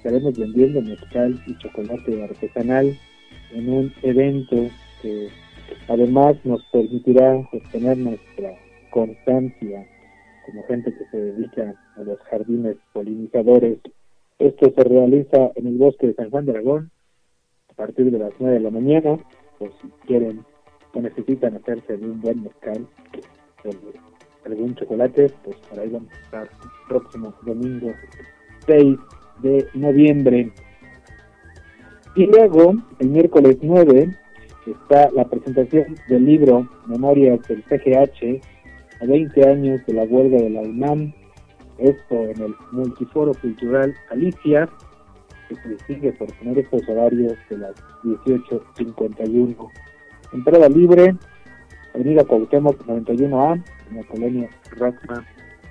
Estaremos 0.06 0.38
vendiendo 0.38 0.80
mezcal 0.82 1.42
y 1.48 1.58
chocolate 1.58 2.22
artesanal 2.22 2.96
en 3.50 3.68
un 3.68 3.92
evento 4.02 4.70
que 5.02 5.30
además 5.88 6.36
nos 6.44 6.62
permitirá 6.66 7.42
sostener 7.50 7.98
nuestra 7.98 8.52
constancia 8.90 9.84
como 10.46 10.62
gente 10.68 10.94
que 10.94 11.06
se 11.10 11.16
dedica 11.16 11.74
a 11.96 12.02
los 12.02 12.20
jardines 12.20 12.76
polinizadores. 12.92 13.80
Esto 14.38 14.72
se 14.76 14.84
realiza 14.84 15.50
en 15.56 15.66
el 15.66 15.76
bosque 15.76 16.06
de 16.06 16.14
San 16.14 16.30
Juan 16.30 16.46
de 16.46 16.52
Aragón 16.52 16.92
a 17.68 17.74
partir 17.74 18.08
de 18.12 18.20
las 18.20 18.32
9 18.38 18.58
de 18.58 18.60
la 18.60 18.70
mañana, 18.70 19.18
por 19.58 19.72
si 19.82 19.88
quieren 20.06 20.44
o 20.94 21.00
necesitan 21.00 21.56
hacerse 21.56 21.96
de 21.96 22.06
un 22.06 22.20
buen 22.20 22.44
mezcal, 22.44 22.86
algún 24.44 24.72
chocolate, 24.76 25.32
pues 25.42 25.56
por 25.68 25.80
ahí 25.80 25.88
vamos 25.88 26.12
a 26.12 26.20
estar 26.20 26.48
próximo 26.86 27.34
domingo 27.44 27.92
6 28.66 28.96
de 29.40 29.66
noviembre. 29.74 30.52
Y 32.14 32.26
luego, 32.26 32.74
el 32.98 33.10
miércoles 33.10 33.58
9, 33.60 34.10
está 34.66 35.10
la 35.12 35.24
presentación 35.24 35.96
del 36.08 36.24
libro 36.24 36.68
Memorias 36.86 37.40
del 37.48 37.62
PGH 37.62 38.40
a 39.02 39.06
20 39.06 39.48
años 39.48 39.86
de 39.86 39.92
la 39.92 40.04
huelga 40.04 40.38
de 40.38 40.50
la 40.50 40.62
UNAM, 40.62 41.12
esto 41.78 42.14
en 42.14 42.42
el 42.42 42.54
Multiforo 42.72 43.32
Cultural 43.34 43.94
Alicia, 44.10 44.68
que 45.48 45.56
se 45.56 45.68
distingue 45.68 46.12
por 46.12 46.32
tener 46.32 46.58
estos 46.58 46.88
horarios 46.88 47.34
de 47.50 47.58
las 47.58 47.74
18.51. 48.02 49.70
Entrada 50.32 50.68
libre, 50.68 51.14
Avenida 51.94 52.24
Cuauhtémoc 52.24 52.84
91A, 52.86 53.62
en 53.90 53.96
la 53.96 54.02
colonia 54.04 54.50
Rockman, 54.72 55.24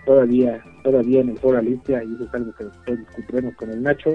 todavía, 0.05 0.63
todavía 0.83 1.21
en 1.21 1.29
el 1.29 1.37
foro 1.39 1.57
Alicia, 1.57 2.03
y 2.03 2.13
eso 2.13 2.23
es 2.25 2.33
algo 2.33 2.53
que 2.55 2.65
después 2.65 2.99
discutiremos 2.99 3.55
con 3.55 3.71
el 3.71 3.81
Nacho, 3.81 4.11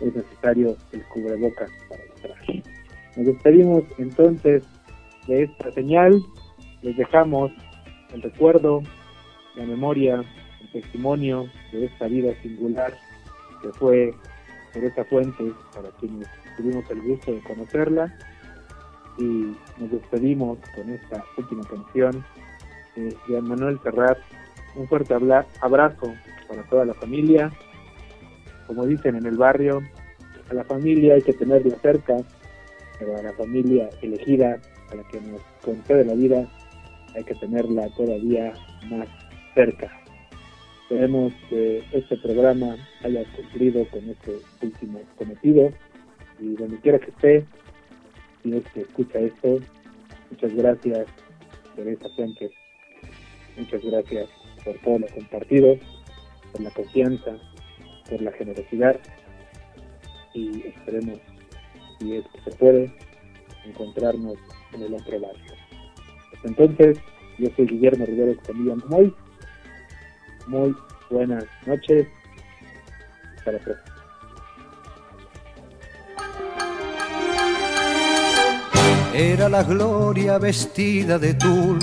es 0.00 0.14
necesario 0.14 0.76
el 0.92 1.02
cubrebocas 1.04 1.70
para 1.88 2.02
entrar. 2.02 2.64
Nos 3.16 3.26
despedimos 3.26 3.84
entonces 3.98 4.64
de 5.26 5.44
esta 5.44 5.70
señal, 5.72 6.20
les 6.82 6.96
dejamos 6.96 7.52
el 8.12 8.22
recuerdo, 8.22 8.82
la 9.56 9.64
memoria, 9.64 10.22
el 10.60 10.70
testimonio 10.72 11.46
de 11.72 11.86
esta 11.86 12.06
vida 12.08 12.34
singular 12.42 12.92
que 13.62 13.72
fue 13.72 14.14
Teresa 14.72 15.04
Fuentes, 15.04 15.52
para 15.74 15.88
quienes 16.00 16.28
tuvimos 16.56 16.88
el 16.90 17.00
gusto 17.02 17.32
de 17.32 17.40
conocerla. 17.40 18.12
Y 19.16 19.56
nos 19.78 19.90
despedimos 19.92 20.58
con 20.74 20.90
esta 20.90 21.24
última 21.38 21.62
canción 21.64 22.24
de 22.96 23.40
Manuel 23.40 23.78
Serrat. 23.82 24.18
Un 24.76 24.88
fuerte 24.88 25.14
abrazo 25.14 26.12
para 26.48 26.62
toda 26.64 26.84
la 26.84 26.94
familia. 26.94 27.52
Como 28.66 28.86
dicen 28.86 29.16
en 29.16 29.26
el 29.26 29.36
barrio, 29.36 29.82
a 30.50 30.54
la 30.54 30.64
familia 30.64 31.14
hay 31.14 31.22
que 31.22 31.32
tenerla 31.32 31.76
cerca, 31.76 32.16
pero 32.98 33.16
a 33.16 33.22
la 33.22 33.32
familia 33.34 33.88
elegida, 34.02 34.60
a 34.90 34.94
la 34.94 35.02
que 35.08 35.20
nos 35.20 35.40
concede 35.64 36.04
la 36.04 36.14
vida, 36.14 36.48
hay 37.14 37.24
que 37.24 37.34
tenerla 37.34 37.88
todavía 37.90 38.52
más 38.90 39.08
cerca. 39.54 39.90
Esperemos 40.82 41.32
que 41.48 41.82
este 41.92 42.16
programa 42.18 42.76
haya 43.02 43.24
cumplido 43.36 43.86
con 43.90 44.08
este 44.10 44.38
último 44.62 45.00
cometido 45.16 45.70
y 46.38 46.56
donde 46.56 46.78
quiera 46.80 46.98
que 46.98 47.10
esté, 47.10 47.46
si 48.42 48.56
es 48.56 48.64
que 48.72 48.80
escucha 48.82 49.18
esto, 49.18 49.60
muchas 50.30 50.54
gracias 50.54 51.06
Teresa 51.74 52.08
Fuentes, 52.10 52.50
muchas 53.56 53.82
gracias 53.82 54.43
por 54.64 54.78
todo 54.78 54.98
lo 54.98 55.06
compartido, 55.08 55.76
por 56.52 56.60
la 56.60 56.70
confianza, 56.70 57.36
por 58.08 58.20
la 58.20 58.32
generosidad 58.32 58.98
y 60.34 60.66
esperemos, 60.66 61.18
si 61.98 62.16
es 62.16 62.24
que 62.26 62.50
se 62.50 62.56
puede, 62.56 62.92
encontrarnos 63.64 64.36
en 64.72 64.82
el 64.82 64.94
otro 64.94 65.20
barrio. 65.20 65.54
Entonces, 66.42 66.98
yo 67.38 67.48
soy 67.56 67.66
Guillermo 67.66 68.04
Rivera 68.04 68.32
Escamilla 68.32 68.76
Muy, 68.88 69.14
muy 70.46 70.74
buenas 71.10 71.44
noches. 71.66 72.06
Hasta 73.38 73.52
la 73.52 73.58
próxima. 73.58 73.94
Era 79.14 79.48
la 79.48 79.62
gloria 79.62 80.38
vestida 80.38 81.20
de 81.20 81.34
tul, 81.34 81.78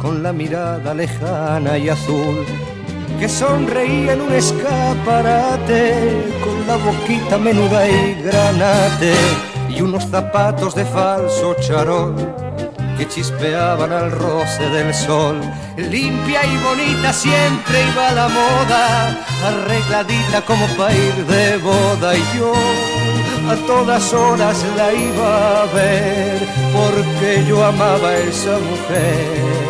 con 0.00 0.22
la 0.22 0.32
mirada 0.32 0.94
lejana 0.94 1.78
y 1.78 1.88
azul, 1.88 2.44
que 3.18 3.28
sonreía 3.28 4.12
en 4.12 4.20
un 4.20 4.32
escaparate, 4.32 6.32
con 6.44 6.66
la 6.66 6.76
boquita 6.76 7.38
menuda 7.38 7.88
y 7.88 8.14
granate, 8.22 9.14
y 9.68 9.80
unos 9.80 10.08
zapatos 10.08 10.74
de 10.74 10.84
falso 10.84 11.54
charol 11.60 12.14
que 12.96 13.08
chispeaban 13.08 13.92
al 13.92 14.10
roce 14.10 14.68
del 14.70 14.94
sol. 14.94 15.40
Limpia 15.76 16.44
y 16.44 16.56
bonita 16.58 17.12
siempre 17.12 17.82
iba 17.92 18.12
la 18.12 18.28
moda, 18.28 19.26
arregladita 19.44 20.42
como 20.46 20.66
para 20.76 20.94
ir 20.94 21.26
de 21.26 21.56
boda. 21.58 22.16
Y 22.16 22.38
yo 22.38 22.52
a 23.50 23.56
todas 23.66 24.12
horas 24.12 24.64
la 24.76 24.92
iba 24.92 25.62
a 25.62 25.66
ver, 25.66 26.40
porque 26.72 27.44
yo 27.46 27.64
amaba 27.64 28.08
a 28.08 28.18
esa 28.18 28.58
mujer. 28.58 29.65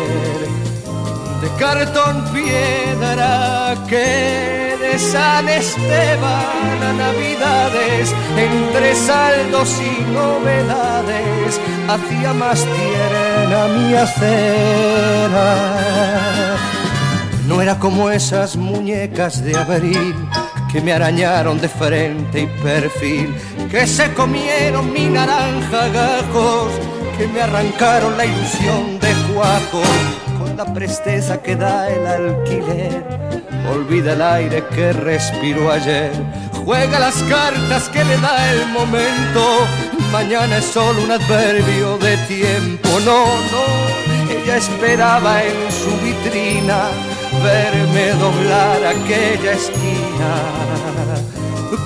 Cartón 1.59 2.23
piedra 2.33 3.75
que 3.87 4.75
de 4.79 4.99
San 4.99 5.49
Esteban 5.49 6.83
a 6.83 6.93
Navidades, 6.93 8.13
entre 8.37 8.95
saldos 8.95 9.75
y 9.79 10.01
novedades, 10.11 11.59
hacía 11.87 12.33
más 12.33 12.63
tierna 12.63 13.67
mi 13.67 13.95
acera. 13.95 15.45
No 17.47 17.61
era 17.61 17.79
como 17.79 18.11
esas 18.11 18.55
muñecas 18.55 19.43
de 19.43 19.57
abril 19.57 20.15
que 20.71 20.81
me 20.81 20.93
arañaron 20.93 21.59
de 21.59 21.69
frente 21.69 22.41
y 22.41 22.47
perfil, 22.61 23.33
que 23.71 23.87
se 23.87 24.13
comieron 24.13 24.91
mi 24.91 25.07
naranja 25.07 25.87
gajos, 25.87 26.73
que 27.17 27.27
me 27.27 27.41
arrancaron 27.41 28.17
la 28.17 28.25
ilusión 28.25 28.99
de 28.99 29.13
cuajo 29.33 29.81
la 30.57 30.65
presteza 30.73 31.39
que 31.43 31.55
da 31.55 31.87
el 31.87 32.07
alquiler. 32.07 33.03
Olvida 33.71 34.13
el 34.13 34.21
aire 34.23 34.63
que 34.73 34.91
respiró 34.91 35.71
ayer, 35.71 36.11
juega 36.65 36.99
las 36.99 37.21
cartas 37.23 37.87
que 37.89 38.03
le 38.03 38.17
da 38.17 38.51
el 38.53 38.65
momento, 38.69 39.41
mañana 40.11 40.57
es 40.57 40.65
solo 40.65 41.03
un 41.03 41.11
adverbio 41.11 41.97
de 41.99 42.17
tiempo, 42.27 42.89
no, 43.05 43.25
no, 43.53 43.65
ella 44.33 44.57
esperaba 44.57 45.43
en 45.43 45.71
su 45.71 45.91
vitrina 46.03 46.85
verme 47.43 48.13
doblar 48.13 48.79
aquella 48.95 49.51
esquina, 49.51 50.31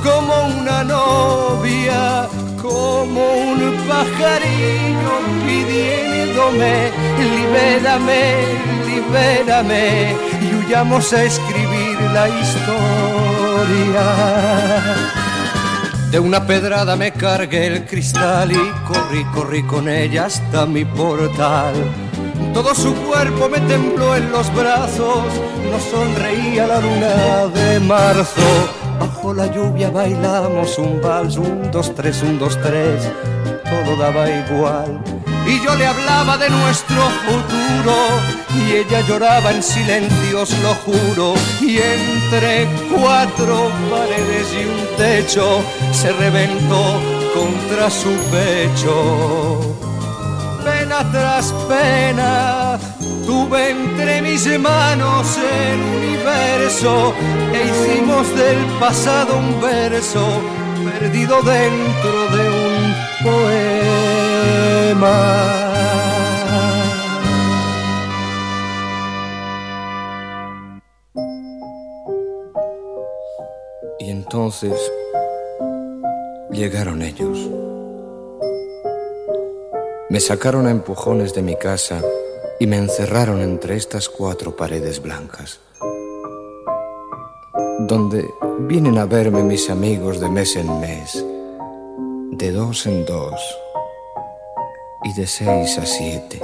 como 0.03 0.61
una 0.61 0.83
novia, 0.83 2.29
como 2.61 3.21
un 3.33 3.77
pajarillo 3.87 5.13
pidiéndome, 5.45 6.91
libérame, 7.33 8.23
libérame, 8.87 10.15
y 10.41 10.55
huyamos 10.55 11.11
a 11.13 11.23
escribir 11.23 11.99
la 12.13 12.29
historia. 12.29 14.05
De 16.11 16.19
una 16.19 16.45
pedrada 16.45 16.95
me 16.95 17.11
cargué 17.11 17.67
el 17.67 17.85
cristal 17.85 18.51
y 18.51 18.71
corrí, 18.85 19.23
corrí 19.33 19.63
con 19.63 19.87
ella 19.89 20.25
hasta 20.25 20.65
mi 20.65 20.85
portal. 20.85 21.73
Todo 22.53 22.75
su 22.75 22.93
cuerpo 22.93 23.47
me 23.49 23.59
tembló 23.61 24.15
en 24.15 24.29
los 24.31 24.53
brazos, 24.53 25.23
no 25.71 25.79
sonreía 25.79 26.67
la 26.67 26.79
luna 26.81 27.47
de 27.47 27.79
marzo. 27.79 28.80
Bajo 29.01 29.33
la 29.33 29.47
lluvia 29.47 29.89
bailamos 29.89 30.77
un 30.77 31.01
vals, 31.01 31.37
un, 31.37 31.71
dos, 31.71 31.93
tres, 31.95 32.21
un, 32.21 32.37
dos, 32.37 32.55
tres, 32.61 33.11
todo 33.65 33.97
daba 33.97 34.29
igual 34.29 35.01
y 35.47 35.63
yo 35.63 35.75
le 35.75 35.85
hablaba 35.85 36.37
de 36.37 36.49
nuestro 36.49 37.01
futuro 37.25 37.95
y 38.55 38.73
ella 38.73 39.01
lloraba 39.01 39.51
en 39.51 39.63
silencios, 39.63 40.55
lo 40.59 40.73
juro, 40.75 41.33
y 41.61 41.77
entre 41.77 42.67
cuatro 42.95 43.71
paredes 43.89 44.47
y 44.53 44.65
un 44.65 44.97
techo 44.97 45.61
se 45.91 46.11
reventó 46.13 46.99
contra 47.33 47.89
su 47.89 48.11
pecho. 48.29 49.75
Pena 50.63 51.11
tras 51.11 51.51
pena 51.67 52.79
tuve 53.25 53.69
entre 53.69 54.21
mis 54.21 54.47
manos 54.59 55.37
el 55.37 55.79
universo 55.97 57.13
e 57.53 57.63
hicimos 57.65 58.35
del 58.35 58.57
pasado 58.79 59.37
un 59.37 59.61
verso 59.61 60.25
perdido 60.99 61.41
dentro 61.41 62.27
de 62.35 62.49
un 62.49 62.93
poema. 63.23 63.91
Y 73.99 74.09
entonces 74.09 74.73
llegaron 76.51 77.01
ellos. 77.01 77.49
Me 80.09 80.19
sacaron 80.19 80.67
a 80.67 80.71
empujones 80.71 81.33
de 81.33 81.41
mi 81.41 81.55
casa 81.55 82.01
y 82.61 82.67
me 82.67 82.77
encerraron 82.77 83.41
entre 83.41 83.75
estas 83.75 84.07
cuatro 84.07 84.55
paredes 84.55 85.01
blancas, 85.01 85.59
donde 87.87 88.23
vienen 88.59 88.99
a 88.99 89.05
verme 89.05 89.41
mis 89.41 89.71
amigos 89.71 90.19
de 90.19 90.29
mes 90.29 90.55
en 90.55 90.79
mes 90.79 91.25
de 92.33 92.51
dos 92.51 92.85
en 92.85 93.03
dos, 93.03 93.41
y 95.03 95.13
de 95.19 95.25
seis 95.25 95.75
a 95.79 95.87
siete. 95.87 96.39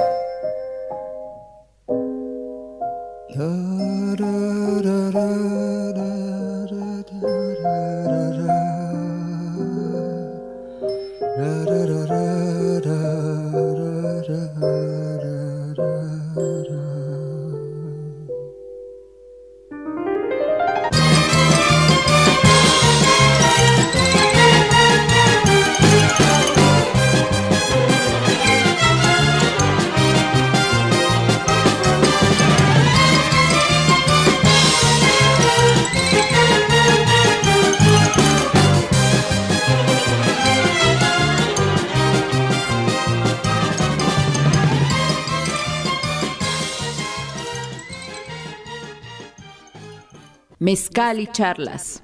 Mezcal 50.68 51.18
y 51.18 51.26
charlas. 51.26 52.02